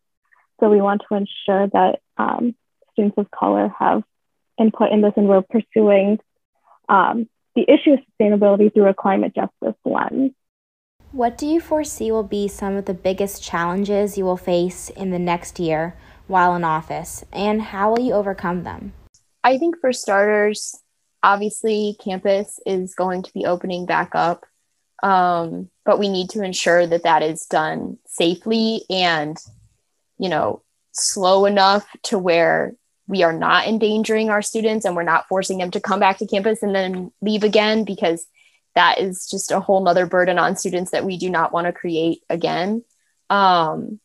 So 0.60 0.70
we 0.70 0.80
want 0.80 1.02
to 1.08 1.16
ensure 1.16 1.68
that 1.68 2.00
um, 2.16 2.54
students 2.92 3.18
of 3.18 3.30
color 3.30 3.72
have 3.78 4.02
input 4.58 4.90
in 4.90 5.02
this 5.02 5.12
and 5.16 5.28
we're 5.28 5.42
pursuing 5.42 6.18
um, 6.88 7.28
the 7.54 7.62
issue 7.68 7.94
of 7.94 8.00
sustainability 8.00 8.72
through 8.72 8.88
a 8.88 8.94
climate 8.94 9.34
justice 9.34 9.78
lens. 9.84 10.32
What 11.12 11.38
do 11.38 11.46
you 11.46 11.60
foresee 11.60 12.10
will 12.10 12.22
be 12.22 12.48
some 12.48 12.76
of 12.76 12.84
the 12.84 12.94
biggest 12.94 13.42
challenges 13.42 14.18
you 14.18 14.24
will 14.24 14.36
face 14.36 14.90
in 14.90 15.10
the 15.10 15.18
next 15.18 15.58
year 15.58 15.96
while 16.26 16.54
in 16.54 16.64
office, 16.64 17.24
and 17.32 17.62
how 17.62 17.90
will 17.90 18.00
you 18.00 18.12
overcome 18.12 18.64
them? 18.64 18.92
I 19.44 19.58
think 19.58 19.80
for 19.80 19.92
starters, 19.92 20.82
obviously 21.22 21.96
campus 22.02 22.60
is 22.66 22.94
going 22.94 23.22
to 23.22 23.32
be 23.32 23.46
opening 23.46 23.86
back 23.86 24.14
up, 24.14 24.44
um, 25.02 25.70
but 25.84 25.98
we 25.98 26.08
need 26.08 26.30
to 26.30 26.42
ensure 26.42 26.86
that 26.86 27.04
that 27.04 27.22
is 27.22 27.46
done 27.46 27.98
safely 28.06 28.82
and, 28.90 29.36
you 30.18 30.28
know, 30.28 30.62
slow 30.92 31.44
enough 31.44 31.86
to 32.04 32.18
where 32.18 32.74
we 33.06 33.22
are 33.22 33.32
not 33.32 33.66
endangering 33.66 34.30
our 34.30 34.42
students 34.42 34.84
and 34.84 34.96
we're 34.96 35.02
not 35.02 35.28
forcing 35.28 35.58
them 35.58 35.70
to 35.70 35.80
come 35.80 36.00
back 36.00 36.18
to 36.18 36.26
campus 36.26 36.62
and 36.62 36.74
then 36.74 37.12
leave 37.20 37.44
again 37.44 37.84
because 37.84 38.26
that 38.74 38.98
is 38.98 39.28
just 39.30 39.52
a 39.52 39.60
whole 39.60 39.82
nother 39.82 40.06
burden 40.06 40.38
on 40.38 40.56
students 40.56 40.90
that 40.90 41.04
we 41.04 41.16
do 41.16 41.30
not 41.30 41.52
want 41.52 41.66
to 41.66 41.72
create 41.72 42.22
again. 42.28 42.82
Um, 43.30 44.00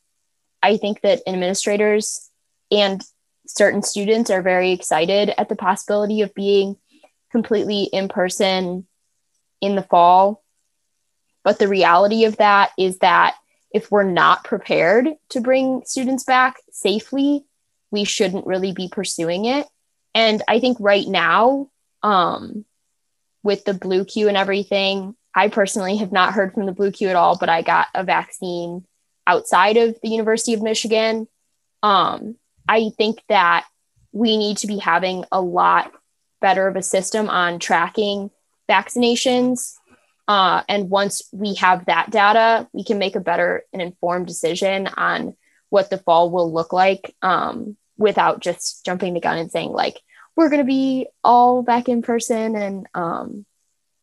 i 0.63 0.77
think 0.77 1.01
that 1.01 1.21
administrators 1.27 2.29
and 2.71 3.01
certain 3.47 3.83
students 3.83 4.29
are 4.29 4.41
very 4.41 4.71
excited 4.71 5.33
at 5.37 5.49
the 5.49 5.55
possibility 5.55 6.21
of 6.21 6.33
being 6.33 6.77
completely 7.31 7.83
in 7.83 8.07
person 8.07 8.85
in 9.61 9.75
the 9.75 9.83
fall 9.83 10.43
but 11.43 11.57
the 11.57 11.67
reality 11.67 12.25
of 12.25 12.37
that 12.37 12.71
is 12.77 12.99
that 12.99 13.35
if 13.71 13.89
we're 13.89 14.03
not 14.03 14.43
prepared 14.43 15.07
to 15.29 15.41
bring 15.41 15.81
students 15.85 16.23
back 16.23 16.57
safely 16.71 17.45
we 17.91 18.05
shouldn't 18.05 18.47
really 18.47 18.71
be 18.71 18.87
pursuing 18.87 19.45
it. 19.45 19.67
And 20.15 20.41
I 20.47 20.59
think 20.59 20.77
right 20.79 21.07
now, 21.07 21.69
um, 22.01 22.65
with 23.43 23.65
the 23.65 23.73
blue 23.73 24.05
queue 24.05 24.27
and 24.27 24.37
everything, 24.37 25.15
I 25.35 25.49
personally 25.49 25.97
have 25.97 26.11
not 26.11 26.33
heard 26.33 26.53
from 26.53 26.65
the 26.65 26.71
blue 26.71 26.91
queue 26.91 27.09
at 27.09 27.15
all, 27.15 27.37
but 27.37 27.49
I 27.49 27.61
got 27.61 27.87
a 27.93 28.03
vaccine 28.03 28.85
outside 29.27 29.77
of 29.77 29.97
the 30.01 30.09
University 30.09 30.53
of 30.53 30.61
Michigan. 30.61 31.27
Um, 31.83 32.35
I 32.67 32.91
think 32.97 33.21
that 33.29 33.65
we 34.11 34.37
need 34.37 34.57
to 34.57 34.67
be 34.67 34.77
having 34.77 35.25
a 35.31 35.41
lot 35.41 35.91
better 36.41 36.67
of 36.67 36.75
a 36.75 36.81
system 36.83 37.29
on 37.29 37.59
tracking 37.59 38.31
vaccinations. 38.69 39.75
Uh, 40.27 40.63
and 40.67 40.89
once 40.89 41.21
we 41.31 41.55
have 41.55 41.85
that 41.85 42.09
data, 42.09 42.67
we 42.73 42.83
can 42.83 42.97
make 42.97 43.15
a 43.15 43.19
better 43.19 43.63
and 43.73 43.81
informed 43.81 44.27
decision 44.27 44.87
on 44.87 45.35
what 45.69 45.89
the 45.89 45.97
fall 45.97 46.31
will 46.31 46.51
look 46.51 46.73
like. 46.73 47.15
Um, 47.21 47.77
without 48.01 48.39
just 48.39 48.83
jumping 48.83 49.13
the 49.13 49.21
gun 49.21 49.37
and 49.37 49.51
saying 49.51 49.71
like 49.71 50.01
we're 50.35 50.49
going 50.49 50.61
to 50.61 50.65
be 50.65 51.07
all 51.23 51.61
back 51.61 51.87
in 51.87 52.01
person 52.01 52.55
and 52.55 52.87
um, 52.93 53.45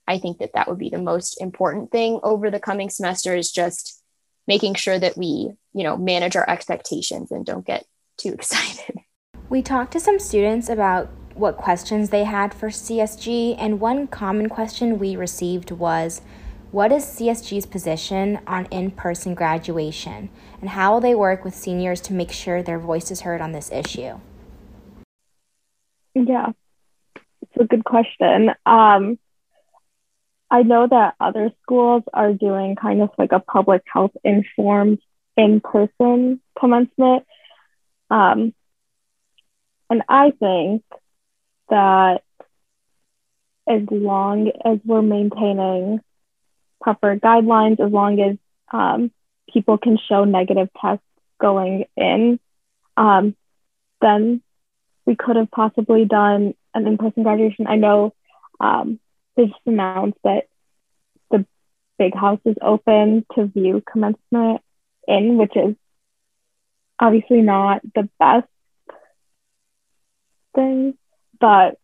i 0.07 0.19
think 0.19 0.39
that 0.39 0.53
that 0.55 0.69
would 0.69 0.79
be 0.79 0.89
the 0.89 1.03
most 1.03 1.41
important 1.43 1.91
thing 1.91 2.21
over 2.23 2.51
the 2.51 2.61
coming 2.61 2.89
semester 2.89 3.35
is 3.35 3.51
just 3.51 4.01
making 4.47 4.75
sure 4.75 4.99
that 4.99 5.19
we 5.19 5.51
you 5.75 5.83
know 5.83 5.97
manage 5.97 6.37
our 6.37 6.49
expectations 6.49 7.31
and 7.31 7.45
don't 7.45 7.67
get 7.67 7.85
too 8.17 8.33
excited 8.33 8.97
we 9.51 9.61
talked 9.63 9.93
to 9.93 10.01
some 10.01 10.19
students 10.19 10.69
about 10.69 11.11
what 11.39 11.57
questions 11.57 12.11
they 12.11 12.25
had 12.25 12.53
for 12.53 12.69
csg 12.69 13.57
and 13.59 13.81
one 13.81 14.07
common 14.07 14.49
question 14.49 14.99
we 14.99 15.17
received 15.17 15.71
was 15.71 16.21
what 16.71 16.93
is 16.93 17.05
CSG's 17.05 17.65
position 17.65 18.41
on 18.47 18.67
in 18.67 18.91
person 18.91 19.35
graduation, 19.35 20.29
and 20.61 20.69
how 20.71 20.93
will 20.93 21.01
they 21.01 21.15
work 21.15 21.43
with 21.43 21.55
seniors 21.55 21.99
to 22.03 22.13
make 22.13 22.31
sure 22.31 22.63
their 22.63 22.79
voice 22.79 23.11
is 23.11 23.23
heard 23.23 23.41
on 23.41 23.53
this 23.53 23.73
issue? 23.73 24.19
Yeah, 26.15 26.49
it's 27.41 27.57
a 27.59 27.65
good 27.65 27.85
question. 27.85 28.51
Um, 28.67 29.19
I 30.51 30.63
know 30.63 30.87
that 30.89 31.15
other 31.19 31.53
schools 31.63 32.03
are 32.13 32.35
doing 32.35 32.77
kind 32.77 33.01
of 33.01 33.11
like 33.17 33.33
a 33.33 33.41
public 33.41 33.83
health 33.91 34.13
informed 34.23 34.99
in 35.39 35.63
person 35.63 36.41
commencement. 36.59 37.25
Um, 38.11 38.53
and 39.89 40.03
I 40.07 40.33
think 40.39 40.83
that 41.71 42.23
as 43.69 43.83
long 43.91 44.51
as 44.65 44.79
we're 44.85 45.03
maintaining 45.03 46.01
proper 46.81 47.17
guidelines 47.17 47.81
as 47.81 47.93
long 47.93 48.21
as 48.21 48.37
um, 48.73 49.11
people 49.53 49.79
can 49.79 49.99
show 50.09 50.25
negative 50.25 50.69
tests 50.81 51.05
going 51.41 51.85
in, 51.97 52.39
um, 52.97 53.35
then 54.01 54.43
we 55.07 55.17
could 55.17 55.37
have 55.37 55.51
possibly 55.51 56.05
done 56.05 56.55
an 56.75 56.87
in-person 56.87 57.23
graduation. 57.23 57.67
I 57.67 57.77
know 57.77 58.15
um, 58.61 59.01
they 59.37 59.47
just 59.47 59.61
announced 59.67 60.19
that 60.25 60.45
the 61.31 61.47
big 61.99 62.15
house 62.15 62.41
is 62.45 62.57
open 62.61 63.25
to 63.35 63.47
view 63.47 63.83
commencement 63.91 64.61
in, 65.07 65.39
which 65.39 65.57
is 65.57 65.75
obviously 66.99 67.41
not 67.41 67.83
the 67.95 68.09
best 68.19 68.49
thing, 70.55 70.98
but 71.41 71.79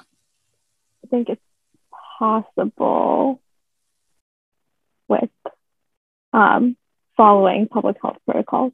I 0.00 1.06
think 1.10 1.28
it's 1.28 1.42
possible 2.18 3.40
with 5.08 5.30
um, 6.32 6.76
following 7.16 7.68
public 7.68 7.96
health 8.02 8.16
protocols. 8.26 8.72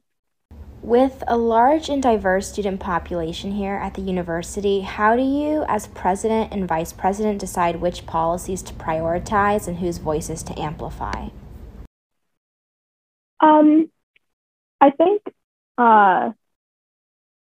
With 0.81 1.23
a 1.27 1.37
large 1.37 1.89
and 1.89 2.01
diverse 2.01 2.51
student 2.51 2.79
population 2.79 3.51
here 3.51 3.75
at 3.75 3.93
the 3.93 4.01
university, 4.01 4.81
how 4.81 5.15
do 5.15 5.21
you, 5.21 5.63
as 5.67 5.85
president 5.87 6.51
and 6.51 6.67
vice 6.67 6.91
president, 6.91 7.39
decide 7.39 7.75
which 7.75 8.07
policies 8.07 8.63
to 8.63 8.73
prioritize 8.73 9.67
and 9.67 9.77
whose 9.77 9.99
voices 9.99 10.41
to 10.41 10.59
amplify? 10.59 11.27
Um, 13.39 13.91
I 14.79 14.89
think 14.89 15.21
uh, 15.77 16.31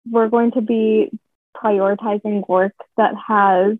we're 0.10 0.29
going 0.29 0.51
to 0.51 0.62
be 0.62 1.10
prioritizing 1.65 2.47
work 2.47 2.73
that 2.97 3.13
has 3.28 3.78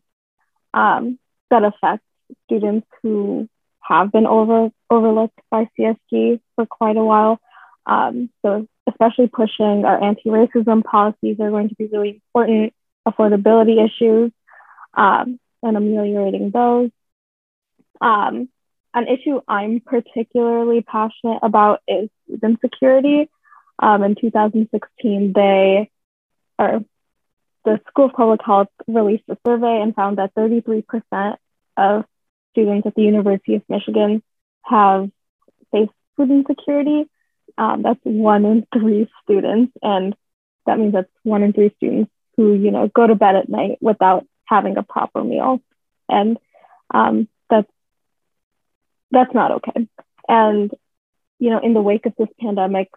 um, 0.74 1.20
that 1.52 1.64
affects 1.64 2.06
students 2.46 2.88
who 3.04 3.48
have 3.82 4.12
been 4.12 4.26
over 4.26 4.70
overlooked 4.90 5.40
by 5.52 5.70
CSG 5.78 6.40
for 6.56 6.66
quite 6.66 6.98
a 6.98 7.04
while. 7.04 7.40
Um, 7.86 8.30
so 8.42 8.68
especially 8.88 9.28
pushing 9.28 9.86
our 9.86 10.04
anti-racism 10.04 10.84
policies 10.84 11.38
are 11.40 11.52
going 11.52 11.70
to 11.70 11.76
be 11.76 11.86
really 11.86 12.22
important. 12.28 12.74
Affordability 13.08 13.86
issues 13.86 14.32
um, 14.96 15.40
and 15.62 15.78
ameliorating 15.78 16.50
those. 16.50 16.90
Um, 18.02 18.50
an 18.96 19.08
issue 19.08 19.42
I'm 19.48 19.82
particularly 19.82 20.82
passionate 20.82 21.40
about 21.44 21.82
is 21.88 22.10
food 22.28 22.44
insecurity. 22.44 23.30
Um, 23.78 24.04
in 24.04 24.16
2016, 24.16 25.34
they, 25.36 25.92
or 26.58 26.84
the 27.66 27.82
School 27.88 28.06
of 28.06 28.14
Public 28.14 28.42
Health 28.46 28.70
released 28.88 29.24
a 29.28 29.38
survey 29.46 29.82
and 29.82 29.94
found 29.94 30.20
that 30.20 30.34
33% 30.36 31.36
of 31.76 32.06
students 32.52 32.88
at 32.88 32.96
the 32.96 33.02
University 33.02 33.56
of 33.56 33.64
Michigan 33.68 34.24
have 34.64 35.10
faced 35.72 35.92
food 36.16 36.30
insecurity. 36.30 37.10
Um, 37.58 37.82
that's 37.82 38.00
one 38.04 38.46
in 38.46 38.68
three 38.74 39.10
students, 39.24 39.74
and 39.82 40.16
that 40.66 40.78
means 40.78 40.94
that's 40.94 41.10
one 41.24 41.44
in 41.44 41.54
three 41.54 41.74
students 41.78 42.12
who, 42.38 42.54
you 42.54 42.72
know, 42.72 42.88
go 42.88 43.08
to 43.08 43.16
bed 43.16 43.36
at 43.36 43.50
night 43.50 43.78
without 43.82 44.26
having 44.46 44.78
a 44.78 44.84
proper 44.84 45.24
meal, 45.24 45.62
and 46.08 46.38
um, 46.94 47.28
that's 47.50 47.70
that's 49.12 49.34
not 49.34 49.52
okay. 49.52 49.88
And 50.28 50.72
you 51.40 51.50
know, 51.50 51.60
in 51.60 51.74
the 51.74 51.82
wake 51.82 52.06
of 52.06 52.14
this 52.18 52.28
pandemic, 52.40 52.90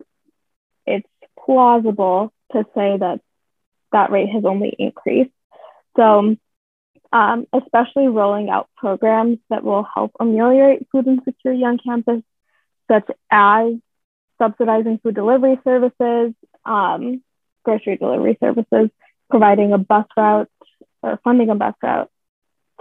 it's 0.87 1.09
plausible 1.45 2.33
to 2.53 2.65
say 2.75 2.97
that 2.99 3.21
that 3.93 4.11
rate 4.11 4.29
has 4.31 4.45
only 4.45 4.75
increased. 4.79 5.31
So, 5.97 6.37
um, 7.13 7.47
especially 7.53 8.09
rolling 8.09 8.51
out 8.51 8.69
programs 8.77 9.39
that 9.51 9.65
will 9.65 9.83
help 9.95 10.13
ameliorate 10.21 10.87
food 10.93 11.07
insecurity 11.07 11.65
on 11.65 11.79
campus, 11.79 12.23
such 12.91 13.09
as 13.31 13.75
subsidizing 14.39 14.99
food 15.03 15.15
delivery 15.15 15.59
services, 15.65 16.35
um, 16.65 17.23
grocery 17.65 17.97
delivery 17.97 18.37
services, 18.41 18.91
providing 19.31 19.73
a 19.73 19.79
bus 19.79 20.07
route 20.17 20.51
or 21.03 21.19
funding 21.25 21.51
a 21.51 21.55
bus 21.55 21.75
route 21.83 22.11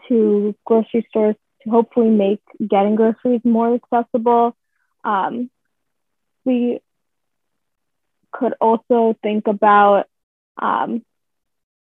to 0.07 0.55
grocery 0.65 1.05
stores 1.09 1.35
to 1.63 1.69
hopefully 1.69 2.09
make 2.09 2.41
getting 2.65 2.95
groceries 2.95 3.41
more 3.43 3.75
accessible. 3.75 4.55
Um, 5.03 5.49
we 6.45 6.79
could 8.31 8.53
also 8.61 9.17
think 9.23 9.47
about 9.47 10.05
um, 10.59 11.03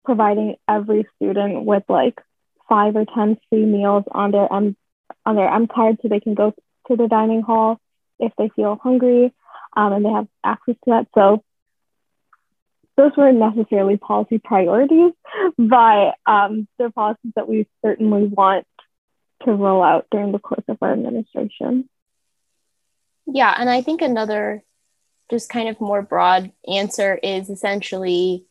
providing 0.05 0.57
every 0.69 1.07
student 1.17 1.65
with 1.65 1.85
like 1.89 2.21
five 2.69 2.97
or 2.97 3.05
ten 3.05 3.37
free 3.49 3.65
meals 3.65 4.05
on 4.11 4.31
their 4.31 4.53
M 4.53 4.77
on 5.27 5.37
their 5.37 5.49
M 5.53 5.67
card 5.67 5.99
so 6.01 6.09
they 6.09 6.21
can 6.21 6.35
go 6.35 6.55
to 6.89 6.97
the 6.97 7.09
dining 7.09 7.43
hall 7.43 7.81
if 8.19 8.33
they 8.39 8.51
feel 8.55 8.79
hungry 8.83 9.33
um, 9.77 9.93
and 9.93 10.05
they 10.05 10.11
have 10.11 10.29
access 10.45 10.77
to 10.85 10.91
that. 10.91 11.07
So 11.15 11.43
those 12.97 13.13
weren't 13.17 13.39
necessarily 13.39 13.97
policy 13.97 14.39
priorities, 14.39 15.13
but 15.59 16.15
um, 16.27 16.69
they're 16.79 16.91
policies 16.91 17.33
that 17.37 17.49
we 17.49 17.67
certainly 17.85 18.25
want 18.25 18.67
to 19.45 19.53
roll 19.53 19.83
out 19.83 20.07
during 20.11 20.33
the 20.33 20.39
course 20.39 20.65
of 20.69 20.79
our 20.83 20.93
administration. 20.93 21.89
Yeah, 23.27 23.55
and 23.57 23.71
I 23.71 23.81
think 23.81 24.03
another 24.03 24.63
just 25.31 25.49
kind 25.49 25.69
of 25.69 25.81
more 25.81 26.03
broad 26.03 26.53
answer 26.69 27.19
is 27.23 27.49
essentially 27.49 28.45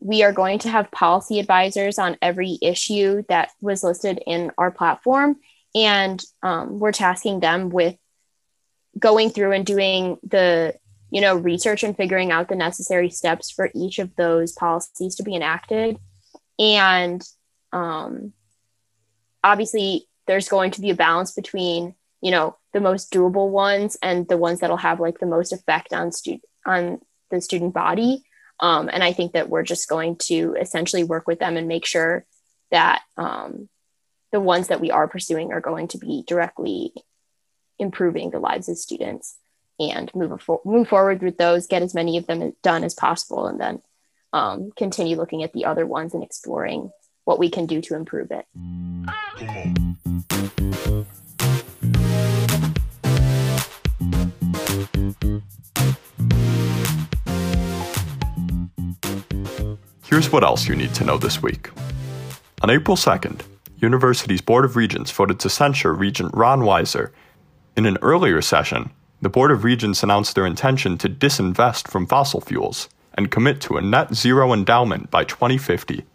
we 0.00 0.22
are 0.22 0.32
going 0.32 0.58
to 0.60 0.68
have 0.68 0.90
policy 0.90 1.40
advisors 1.40 1.98
on 1.98 2.16
every 2.22 2.58
issue 2.62 3.22
that 3.28 3.50
was 3.60 3.82
listed 3.82 4.20
in 4.26 4.52
our 4.56 4.70
platform. 4.70 5.36
And 5.74 6.22
um, 6.42 6.78
we're 6.78 6.92
tasking 6.92 7.40
them 7.40 7.68
with 7.68 7.96
going 8.98 9.30
through 9.30 9.52
and 9.52 9.66
doing 9.66 10.18
the 10.22 10.74
you 11.10 11.20
know 11.20 11.36
research 11.36 11.82
and 11.82 11.96
figuring 11.96 12.30
out 12.32 12.48
the 12.48 12.56
necessary 12.56 13.08
steps 13.10 13.50
for 13.50 13.70
each 13.74 13.98
of 13.98 14.14
those 14.16 14.52
policies 14.52 15.16
to 15.16 15.22
be 15.22 15.34
enacted. 15.34 15.98
And 16.58 17.22
um, 17.72 18.32
obviously 19.42 20.08
there's 20.26 20.48
going 20.48 20.72
to 20.72 20.80
be 20.80 20.90
a 20.90 20.94
balance 20.94 21.32
between 21.32 21.94
you 22.20 22.30
know 22.30 22.56
the 22.72 22.80
most 22.80 23.12
doable 23.12 23.50
ones 23.50 23.96
and 24.02 24.28
the 24.28 24.36
ones 24.36 24.60
that'll 24.60 24.76
have 24.76 25.00
like 25.00 25.18
the 25.18 25.26
most 25.26 25.52
effect 25.52 25.92
on 25.92 26.12
student 26.12 26.42
on 26.66 27.00
the 27.30 27.40
student 27.40 27.74
body 27.74 28.24
um, 28.60 28.88
and 28.92 29.02
i 29.02 29.12
think 29.12 29.32
that 29.32 29.48
we're 29.48 29.62
just 29.62 29.88
going 29.88 30.16
to 30.16 30.56
essentially 30.60 31.04
work 31.04 31.26
with 31.26 31.38
them 31.38 31.56
and 31.56 31.68
make 31.68 31.86
sure 31.86 32.24
that 32.70 33.02
um, 33.16 33.68
the 34.32 34.40
ones 34.40 34.68
that 34.68 34.80
we 34.80 34.90
are 34.90 35.08
pursuing 35.08 35.52
are 35.52 35.60
going 35.60 35.88
to 35.88 35.98
be 35.98 36.24
directly 36.26 36.92
improving 37.78 38.30
the 38.30 38.38
lives 38.38 38.68
of 38.68 38.76
students 38.76 39.38
and 39.80 40.12
move, 40.14 40.42
move 40.64 40.88
forward 40.88 41.22
with 41.22 41.38
those 41.38 41.66
get 41.66 41.82
as 41.82 41.94
many 41.94 42.18
of 42.18 42.26
them 42.26 42.52
done 42.62 42.84
as 42.84 42.94
possible 42.94 43.46
and 43.46 43.60
then 43.60 43.80
um, 44.32 44.70
continue 44.76 45.16
looking 45.16 45.42
at 45.42 45.52
the 45.52 45.64
other 45.64 45.86
ones 45.86 46.14
and 46.14 46.22
exploring 46.22 46.90
what 47.24 47.38
we 47.38 47.48
can 47.48 47.66
do 47.66 47.80
to 47.80 47.94
improve 47.94 48.30
it 48.30 48.44
Here's 60.08 60.32
what 60.32 60.42
else 60.42 60.66
you 60.66 60.74
need 60.74 60.94
to 60.94 61.04
know 61.04 61.18
this 61.18 61.42
week. 61.42 61.68
On 62.62 62.70
April 62.70 62.96
2nd, 62.96 63.42
University's 63.76 64.40
Board 64.40 64.64
of 64.64 64.74
Regents 64.74 65.10
voted 65.10 65.38
to 65.40 65.50
censure 65.50 65.92
Regent 65.92 66.34
Ron 66.34 66.60
Weiser. 66.62 67.10
In 67.76 67.84
an 67.84 67.98
earlier 68.00 68.40
session, 68.40 68.88
the 69.20 69.28
Board 69.28 69.50
of 69.50 69.64
Regents 69.64 70.02
announced 70.02 70.34
their 70.34 70.46
intention 70.46 70.96
to 70.96 71.10
disinvest 71.10 71.88
from 71.88 72.06
fossil 72.06 72.40
fuels 72.40 72.88
and 73.18 73.30
commit 73.30 73.60
to 73.60 73.76
a 73.76 73.82
net 73.82 74.14
zero 74.14 74.54
endowment 74.54 75.10
by 75.10 75.24
2050. 75.24 76.06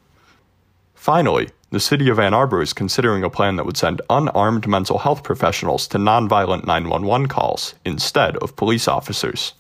Finally, 0.95 1.51
the 1.69 1.79
city 1.79 2.09
of 2.09 2.17
Ann 2.17 2.33
Arbor 2.33 2.63
is 2.63 2.73
considering 2.73 3.23
a 3.23 3.29
plan 3.29 3.57
that 3.57 3.65
would 3.67 3.77
send 3.77 4.01
unarmed 4.09 4.67
mental 4.67 4.97
health 4.97 5.21
professionals 5.21 5.87
to 5.89 5.99
nonviolent 5.99 6.65
911 6.65 7.27
calls 7.27 7.75
instead 7.85 8.37
of 8.37 8.55
police 8.55 8.87
officers. 8.87 9.53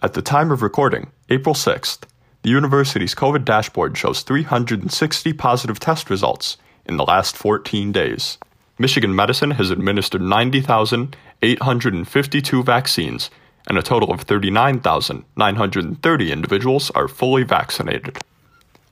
At 0.00 0.14
the 0.14 0.22
time 0.22 0.52
of 0.52 0.62
recording, 0.62 1.10
April 1.28 1.56
6th, 1.56 2.02
the 2.42 2.50
university's 2.50 3.14
COVID 3.14 3.44
dashboard 3.44 3.96
shows 3.96 4.22
360 4.22 5.32
positive 5.34 5.78
test 5.78 6.10
results 6.10 6.56
in 6.84 6.96
the 6.96 7.04
last 7.04 7.36
14 7.36 7.92
days. 7.92 8.38
Michigan 8.78 9.14
Medicine 9.14 9.52
has 9.52 9.70
administered 9.70 10.22
90,852 10.22 12.62
vaccines, 12.64 13.30
and 13.68 13.78
a 13.78 13.82
total 13.82 14.10
of 14.10 14.22
39,930 14.22 16.32
individuals 16.32 16.90
are 16.90 17.06
fully 17.06 17.44
vaccinated. 17.44 18.18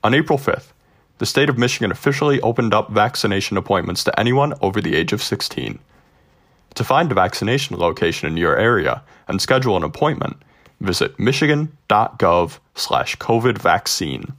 On 0.03 0.13
April 0.13 0.37
5th, 0.37 0.71
the 1.17 1.25
state 1.25 1.49
of 1.49 1.57
Michigan 1.57 1.91
officially 1.91 2.39
opened 2.41 2.73
up 2.73 2.89
vaccination 2.89 3.57
appointments 3.57 4.05
to 4.05 4.17
anyone 4.19 4.53
over 4.61 4.79
the 4.79 4.95
age 4.95 5.11
of 5.11 5.21
16. 5.21 5.77
To 6.75 6.83
find 6.85 7.11
a 7.11 7.15
vaccination 7.15 7.77
location 7.77 8.29
in 8.29 8.37
your 8.37 8.57
area 8.57 9.03
and 9.27 9.41
schedule 9.41 9.75
an 9.75 9.83
appointment, 9.83 10.37
visit 10.81 11.19
michigan.gov 11.19 12.59
slash 12.75 13.15
COVID 13.17 13.57
vaccine. 13.57 14.33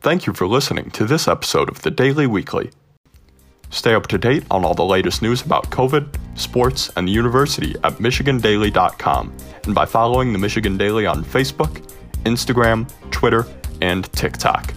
Thank 0.00 0.26
you 0.26 0.32
for 0.32 0.46
listening 0.46 0.90
to 0.90 1.04
this 1.06 1.26
episode 1.26 1.68
of 1.68 1.82
the 1.82 1.90
Daily 1.90 2.26
Weekly. 2.26 2.70
Stay 3.70 3.94
up 3.94 4.06
to 4.08 4.18
date 4.18 4.44
on 4.50 4.64
all 4.64 4.74
the 4.74 4.84
latest 4.84 5.22
news 5.22 5.42
about 5.42 5.70
COVID, 5.70 6.14
sports, 6.38 6.90
and 6.96 7.08
the 7.08 7.12
university 7.12 7.74
at 7.82 7.94
MichiganDaily.com 7.94 9.36
and 9.64 9.74
by 9.74 9.86
following 9.86 10.32
the 10.32 10.38
Michigan 10.38 10.76
Daily 10.76 11.06
on 11.06 11.24
Facebook, 11.24 11.82
Instagram, 12.24 12.88
Twitter, 13.10 13.46
and 13.80 14.12
TikTok. 14.12 14.74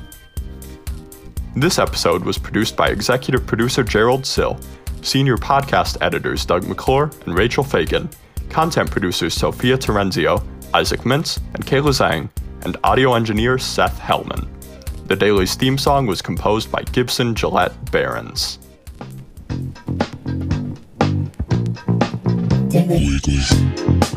This 1.56 1.80
episode 1.80 2.24
was 2.24 2.38
produced 2.38 2.76
by 2.76 2.90
executive 2.90 3.46
producer 3.46 3.84
Gerald 3.84 4.26
Sill, 4.26 4.60
senior 5.02 5.38
podcast 5.38 5.98
editors 6.02 6.46
Doug 6.46 6.68
McClure 6.68 7.12
and 7.26 7.38
Rachel 7.38 7.64
Fagan, 7.64 8.10
content 8.50 8.90
producers 8.90 9.34
Sophia 9.34 9.78
Terenzio, 9.78 10.44
Isaac 10.74 11.02
Mintz, 11.02 11.40
and 11.54 11.66
Kayla 11.66 11.92
Zhang, 11.92 12.30
and 12.64 12.78
audio 12.84 13.14
engineer 13.14 13.58
Seth 13.58 14.00
Hellman. 14.00 14.48
The 15.08 15.16
Daily's 15.16 15.56
theme 15.56 15.78
song 15.78 16.06
was 16.06 16.22
composed 16.22 16.72
by 16.72 16.84
Gibson 16.84 17.34
Gillette 17.34 17.92
Barons. 17.92 18.60
Weekly. 22.74 24.17